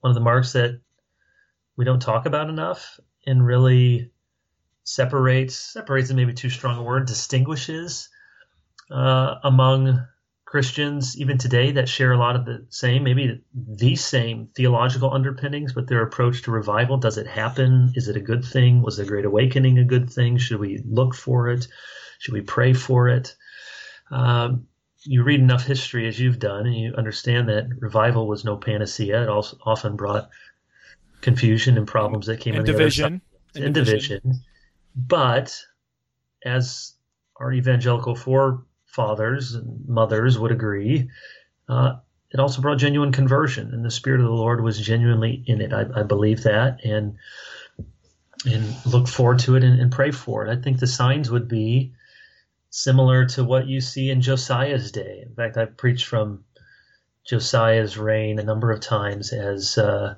one 0.01 0.11
of 0.11 0.15
the 0.15 0.21
marks 0.21 0.53
that 0.53 0.79
we 1.77 1.85
don't 1.85 2.01
talk 2.01 2.27
about 2.27 2.49
enough, 2.49 2.99
and 3.25 3.45
really 3.45 4.11
separates 4.85 5.55
separates 5.55 6.09
is 6.09 6.15
maybe 6.15 6.33
too 6.33 6.49
strong 6.49 6.77
a 6.77 6.83
word 6.83 7.07
distinguishes 7.07 8.07
uh, 8.91 9.35
among 9.43 10.05
Christians 10.45 11.19
even 11.19 11.39
today 11.39 11.71
that 11.71 11.89
share 11.89 12.13
a 12.13 12.19
lot 12.19 12.35
of 12.35 12.45
the 12.45 12.65
same 12.69 13.03
maybe 13.03 13.41
the 13.53 13.95
same 13.95 14.47
theological 14.55 15.11
underpinnings 15.11 15.73
but 15.73 15.87
their 15.87 16.03
approach 16.03 16.43
to 16.43 16.51
revival. 16.51 16.97
Does 16.97 17.17
it 17.17 17.25
happen? 17.25 17.91
Is 17.95 18.07
it 18.07 18.15
a 18.15 18.21
good 18.21 18.45
thing? 18.45 18.83
Was 18.83 18.97
the 18.97 19.05
great 19.05 19.25
awakening 19.25 19.79
a 19.79 19.83
good 19.83 20.09
thing? 20.09 20.37
Should 20.37 20.59
we 20.59 20.81
look 20.85 21.15
for 21.15 21.49
it? 21.49 21.67
Should 22.19 22.35
we 22.35 22.41
pray 22.41 22.73
for 22.73 23.09
it? 23.09 23.35
Um, 24.11 24.67
you 25.01 25.23
read 25.23 25.39
enough 25.39 25.65
history 25.65 26.07
as 26.07 26.19
you've 26.19 26.39
done 26.39 26.67
and 26.67 26.75
you 26.75 26.93
understand 26.93 27.49
that 27.49 27.69
revival 27.79 28.27
was 28.27 28.45
no 28.45 28.55
panacea. 28.55 29.23
It 29.23 29.29
also 29.29 29.57
often 29.65 29.95
brought 29.95 30.29
confusion 31.21 31.75
and 31.75 31.87
problems 31.87 32.27
that 32.27 32.39
came 32.39 32.53
and 32.53 32.67
in 32.67 32.71
division. 32.71 33.21
and 33.55 33.73
division. 33.73 34.21
division 34.23 34.43
but 34.95 35.61
as 36.45 36.93
our 37.37 37.51
evangelical 37.51 38.15
forefathers 38.15 39.55
and 39.55 39.87
mothers 39.87 40.39
would 40.39 40.51
agree, 40.51 41.09
uh, 41.67 41.95
it 42.31 42.39
also 42.39 42.61
brought 42.61 42.77
genuine 42.77 43.11
conversion, 43.11 43.73
and 43.73 43.83
the 43.83 43.91
Spirit 43.91 44.21
of 44.21 44.27
the 44.27 44.31
Lord 44.31 44.61
was 44.61 44.79
genuinely 44.79 45.43
in 45.45 45.61
it. 45.61 45.73
I, 45.73 45.85
I 45.95 46.03
believe 46.03 46.43
that, 46.43 46.83
and 46.83 47.17
and 48.45 48.75
look 48.85 49.07
forward 49.07 49.39
to 49.39 49.55
it 49.55 49.63
and, 49.63 49.79
and 49.79 49.91
pray 49.91 50.11
for 50.11 50.45
it. 50.45 50.51
I 50.51 50.61
think 50.61 50.79
the 50.79 50.87
signs 50.87 51.31
would 51.31 51.47
be 51.47 51.93
similar 52.69 53.25
to 53.25 53.43
what 53.43 53.67
you 53.67 53.81
see 53.81 54.09
in 54.11 54.21
Josiah's 54.21 54.91
day. 54.91 55.23
In 55.25 55.33
fact, 55.33 55.57
I've 55.57 55.77
preached 55.77 56.05
from 56.05 56.43
Josiah's 57.25 57.97
reign 57.97 58.37
a 58.37 58.43
number 58.43 58.71
of 58.71 58.81
times 58.81 59.33
as 59.33 59.77
uh, 59.77 60.15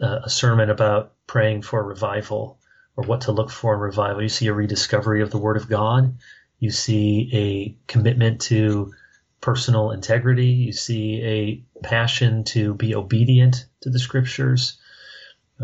a 0.00 0.30
sermon 0.30 0.70
about 0.70 1.12
praying 1.26 1.62
for 1.62 1.82
revival 1.82 2.58
or 2.98 3.04
what 3.04 3.20
to 3.20 3.32
look 3.32 3.48
for 3.48 3.74
in 3.74 3.80
revival. 3.80 4.20
You 4.20 4.28
see 4.28 4.48
a 4.48 4.52
rediscovery 4.52 5.22
of 5.22 5.30
the 5.30 5.38
Word 5.38 5.56
of 5.56 5.68
God. 5.68 6.18
You 6.58 6.72
see 6.72 7.30
a 7.32 7.90
commitment 7.90 8.40
to 8.42 8.92
personal 9.40 9.92
integrity. 9.92 10.48
You 10.48 10.72
see 10.72 11.22
a 11.22 11.64
passion 11.84 12.42
to 12.44 12.74
be 12.74 12.96
obedient 12.96 13.66
to 13.82 13.90
the 13.90 14.00
Scriptures. 14.00 14.78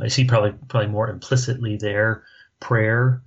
I 0.01 0.07
see 0.07 0.27
probably 0.27 0.53
probably 0.69 0.91
more 0.91 1.11
implicitly 1.11 1.77
there 1.77 2.23
prayer. 2.61 3.21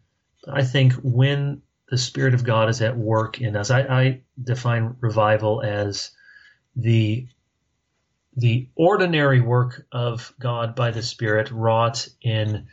I 0.49 0.63
think 0.63 0.93
when 0.93 1.61
the 1.89 1.97
Spirit 1.97 2.33
of 2.33 2.45
God 2.45 2.69
is 2.69 2.81
at 2.81 2.97
work 2.97 3.41
in 3.41 3.57
us, 3.57 3.71
I, 3.71 3.81
I 3.81 4.21
define 4.41 4.95
revival 5.01 5.61
as 5.61 6.11
the 6.77 7.27
the 8.37 8.69
ordinary 8.75 9.41
work 9.41 9.85
of 9.91 10.33
God 10.39 10.75
by 10.75 10.91
the 10.91 11.03
Spirit 11.03 11.51
wrought 11.51 12.07
in 12.21 12.67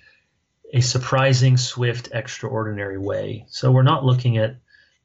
a 0.75 0.81
surprising, 0.81 1.57
swift, 1.57 2.09
extraordinary 2.13 2.99
way. 2.99 3.47
So 3.49 3.71
we're 3.71 3.85
not 3.85 4.05
looking 4.05 4.39
at 4.39 4.57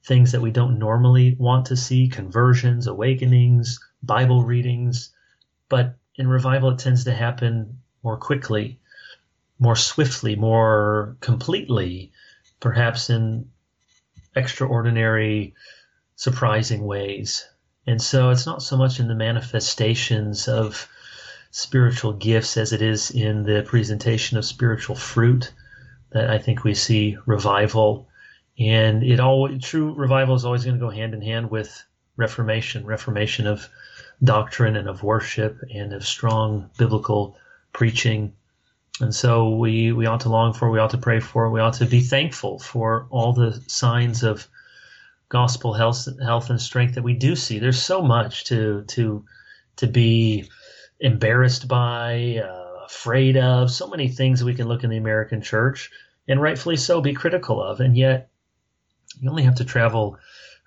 things 0.04 0.32
that 0.32 0.42
we 0.42 0.50
don't 0.50 0.80
normally 0.80 1.36
want 1.38 1.68
to 1.68 1.78
see 1.78 2.08
conversions, 2.08 2.88
awakenings, 2.88 3.80
Bible 4.02 4.44
readings. 4.44 5.12
But 5.70 5.96
in 6.16 6.28
revival, 6.28 6.72
it 6.72 6.80
tends 6.80 7.04
to 7.04 7.14
happen 7.14 7.78
more 8.02 8.18
quickly, 8.18 8.80
more 9.60 9.76
swiftly, 9.76 10.36
more 10.36 11.16
completely, 11.22 12.14
perhaps 12.60 13.12
in 13.12 13.52
extraordinary, 14.36 15.54
surprising 16.16 16.84
ways. 16.84 17.48
And 17.86 18.02
so 18.02 18.32
it's 18.32 18.48
not 18.48 18.64
so 18.64 18.76
much 18.76 19.00
in 19.00 19.08
the 19.08 19.14
manifestations 19.14 20.48
of 20.48 20.90
spiritual 21.52 22.14
gifts 22.14 22.58
as 22.58 22.74
it 22.74 22.82
is 22.82 23.12
in 23.12 23.44
the 23.44 23.62
presentation 23.68 24.36
of 24.36 24.46
spiritual 24.46 24.96
fruit 24.96 25.52
that 26.12 26.30
I 26.30 26.38
think 26.38 26.64
we 26.64 26.74
see 26.74 27.18
revival. 27.26 28.08
And 28.58 29.04
it 29.04 29.20
all 29.20 29.50
true 29.60 29.94
revival 29.94 30.36
is 30.36 30.46
always 30.46 30.66
going 30.66 30.78
to 30.78 30.86
go 30.86 30.90
hand 30.90 31.14
in 31.14 31.22
hand 31.22 31.50
with 31.50 31.84
reformation, 32.18 32.86
reformation 32.86 33.48
of 33.48 33.70
doctrine 34.24 34.76
and 34.76 34.90
of 34.90 35.04
worship 35.04 35.58
and 35.74 35.94
of 35.94 36.06
strong 36.06 36.70
biblical 36.78 37.38
preaching. 37.72 38.34
And 39.00 39.16
so 39.16 39.56
we, 39.56 39.94
we 39.94 40.08
ought 40.08 40.20
to 40.22 40.30
long 40.30 40.54
for, 40.54 40.70
we 40.70 40.80
ought 40.80 40.90
to 40.90 40.98
pray 40.98 41.22
for, 41.22 41.50
we 41.50 41.62
ought 41.62 41.76
to 41.76 41.86
be 41.86 42.02
thankful 42.02 42.60
for 42.60 43.08
all 43.10 43.32
the 43.32 43.64
signs 43.68 44.24
of 44.24 44.48
gospel 45.30 45.74
health, 45.74 46.08
health 46.22 46.50
and 46.50 46.60
strength 46.60 46.96
that 46.96 47.04
we 47.04 47.14
do 47.14 47.36
see. 47.36 47.60
There's 47.60 47.82
so 47.82 48.02
much 48.02 48.46
to 48.46 48.84
to 48.90 49.24
to 49.78 49.88
be 49.88 50.50
embarrassed 51.00 51.68
by, 51.70 52.44
uh, 52.44 52.69
afraid 52.90 53.38
of, 53.38 53.72
so 53.72 53.88
many 53.88 54.08
things 54.08 54.44
we 54.44 54.56
can 54.56 54.68
look 54.68 54.84
in 54.84 54.90
the 54.90 54.98
American 54.98 55.42
church, 55.42 55.92
and 56.28 56.42
rightfully 56.42 56.76
so, 56.76 57.02
be 57.02 57.14
critical 57.14 57.62
of. 57.62 57.80
And 57.80 57.96
yet, 57.96 58.30
you 59.20 59.30
only 59.30 59.44
have 59.44 59.56
to 59.56 59.66
travel 59.66 60.18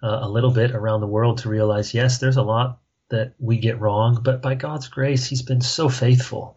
uh, 0.03 0.21
a 0.23 0.29
little 0.29 0.53
bit 0.53 0.71
around 0.71 1.01
the 1.01 1.07
world 1.07 1.39
to 1.39 1.49
realize, 1.49 1.95
yes, 1.95 2.19
there's 2.19 2.37
a 2.37 2.43
lot 2.43 2.79
that 3.11 3.35
we 3.39 3.59
get 3.59 3.81
wrong, 3.81 4.21
but 4.23 4.41
by 4.41 4.55
God's 4.55 4.89
grace, 4.89 5.27
He's 5.27 5.43
been 5.43 5.61
so 5.61 5.89
faithful 5.89 6.57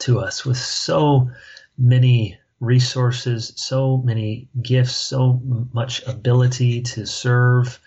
to 0.00 0.20
us 0.20 0.44
with 0.44 0.58
so 0.58 1.30
many 1.78 2.36
resources, 2.60 3.52
so 3.56 3.98
many 3.98 4.48
gifts, 4.62 4.96
so 4.96 5.40
much 5.72 6.06
ability 6.06 6.82
to 6.82 7.06
serve. 7.06 7.78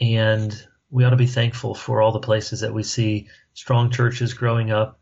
And 0.00 0.66
we 0.90 1.04
ought 1.04 1.10
to 1.10 1.16
be 1.16 1.26
thankful 1.26 1.74
for 1.74 2.02
all 2.02 2.12
the 2.12 2.18
places 2.20 2.60
that 2.60 2.74
we 2.74 2.82
see 2.82 3.28
strong 3.54 3.90
churches 3.90 4.34
growing 4.34 4.70
up, 4.70 4.98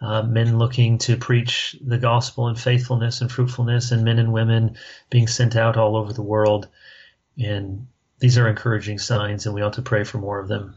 uh, 0.00 0.22
men 0.22 0.58
looking 0.58 0.98
to 0.98 1.16
preach 1.16 1.76
the 1.84 1.98
gospel 1.98 2.48
and 2.48 2.58
faithfulness 2.58 3.20
and 3.20 3.30
fruitfulness, 3.30 3.90
and 3.90 4.04
men 4.04 4.18
and 4.18 4.32
women 4.32 4.76
being 5.10 5.26
sent 5.26 5.56
out 5.56 5.76
all 5.76 5.96
over 5.96 6.12
the 6.12 6.22
world. 6.22 6.68
And 7.38 7.86
these 8.18 8.38
are 8.38 8.48
encouraging 8.48 8.98
signs, 8.98 9.46
and 9.46 9.54
we 9.54 9.62
ought 9.62 9.74
to 9.74 9.82
pray 9.82 10.04
for 10.04 10.18
more 10.18 10.38
of 10.38 10.48
them. 10.48 10.76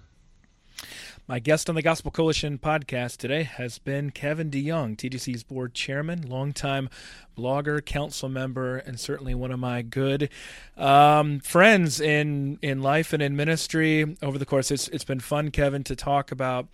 My 1.28 1.40
guest 1.40 1.70
on 1.70 1.76
the 1.76 1.82
Gospel 1.82 2.12
Coalition 2.12 2.58
podcast 2.58 3.18
today 3.18 3.44
has 3.44 3.78
been 3.78 4.10
Kevin 4.10 4.52
DeYoung, 4.52 4.98
TGC's 4.98 5.44
board 5.44 5.74
chairman, 5.74 6.28
longtime 6.28 6.90
blogger, 7.38 7.84
council 7.86 8.28
member, 8.28 8.78
and 8.78 9.00
certainly 9.00 9.34
one 9.34 9.52
of 9.52 9.60
my 9.60 9.82
good 9.82 10.30
um, 10.76 11.40
friends 11.40 12.02
in 12.02 12.60
in 12.62 12.82
life 12.82 13.14
and 13.14 13.24
in 13.24 13.36
ministry. 13.36 14.18
Over 14.22 14.38
the 14.38 14.46
course, 14.46 14.72
it's 14.72 14.88
it's 14.90 15.06
been 15.06 15.22
fun, 15.22 15.52
Kevin, 15.52 15.86
to 15.86 15.96
talk 15.96 16.32
about 16.34 16.68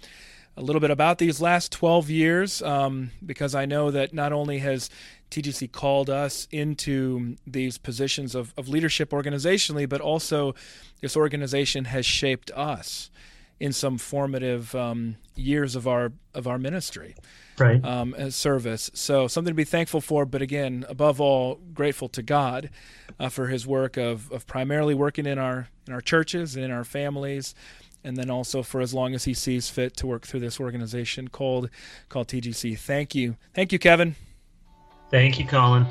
a 0.57 0.61
little 0.61 0.79
bit 0.79 0.89
about 0.89 1.19
these 1.19 1.39
last 1.39 1.71
12 1.71 2.09
years 2.09 2.61
um, 2.63 3.11
because 3.23 3.53
I 3.53 3.65
know 3.65 3.91
that 3.91 4.13
not 4.13 4.33
only 4.33 4.57
has 4.59 4.89
TGC 5.29 5.71
called 5.71 6.09
us 6.09 6.47
into 6.51 7.35
these 7.45 7.77
positions 7.77 8.33
of, 8.33 8.53
of 8.57 8.67
leadership 8.67 9.11
organizationally, 9.11 9.87
but 9.87 10.01
also 10.01 10.55
this 11.01 11.15
organization 11.15 11.85
has 11.85 12.05
shaped 12.05 12.49
us 12.51 13.11
in 13.59 13.71
some 13.71 13.97
formative 13.97 14.73
um, 14.75 15.17
years 15.35 15.75
of 15.75 15.87
our 15.87 16.11
of 16.33 16.47
our 16.47 16.59
ministry, 16.59 17.15
right? 17.57 17.83
Um, 17.83 18.13
service. 18.29 18.91
So 18.93 19.27
something 19.27 19.51
to 19.51 19.55
be 19.55 19.63
thankful 19.63 20.01
for, 20.01 20.25
but 20.25 20.41
again, 20.41 20.85
above 20.87 21.19
all, 21.19 21.59
grateful 21.73 22.07
to 22.09 22.21
God 22.21 22.69
uh, 23.19 23.29
for 23.29 23.47
His 23.47 23.65
work 23.65 23.97
of 23.97 24.31
of 24.31 24.45
primarily 24.45 24.93
working 24.93 25.25
in 25.25 25.39
our 25.39 25.69
in 25.87 25.93
our 25.93 26.01
churches 26.01 26.55
and 26.55 26.63
in 26.65 26.71
our 26.71 26.83
families, 26.83 27.55
and 28.07 28.17
then 28.17 28.29
also 28.29 28.63
for 28.63 28.79
as 28.79 28.93
long 28.93 29.13
as 29.13 29.25
He 29.25 29.33
sees 29.33 29.69
fit 29.69 29.97
to 29.97 30.07
work 30.07 30.25
through 30.25 30.39
this 30.39 30.59
organization 30.59 31.27
called 31.27 31.69
called 32.09 32.27
TGC. 32.27 32.79
Thank 32.79 33.13
you, 33.13 33.35
thank 33.53 33.71
you, 33.71 33.79
Kevin. 33.79 34.15
Thank 35.11 35.39
you, 35.39 35.45
Collin. 35.45 35.85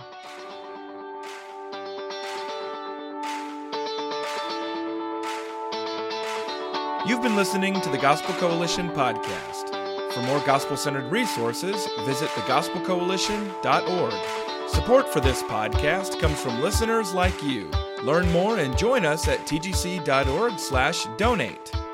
You've 7.06 7.22
been 7.22 7.36
listening 7.36 7.80
to 7.82 7.88
the 7.88 7.98
Gospel 7.98 8.34
Coalition 8.34 8.90
podcast. 8.90 9.72
For 10.12 10.22
more 10.22 10.40
gospel 10.40 10.76
centered 10.76 11.12
resources, 11.12 11.86
visit 12.04 12.28
thegospelcoalition.org. 12.30 14.70
Support 14.70 15.12
for 15.12 15.20
this 15.20 15.40
podcast 15.44 16.18
comes 16.18 16.40
from 16.40 16.60
listeners 16.60 17.14
like 17.14 17.40
you. 17.44 17.70
Learn 18.02 18.28
more 18.32 18.58
and 18.58 18.76
join 18.76 19.04
us 19.04 19.28
at 19.28 19.38
tgc.org/donate. 19.46 21.85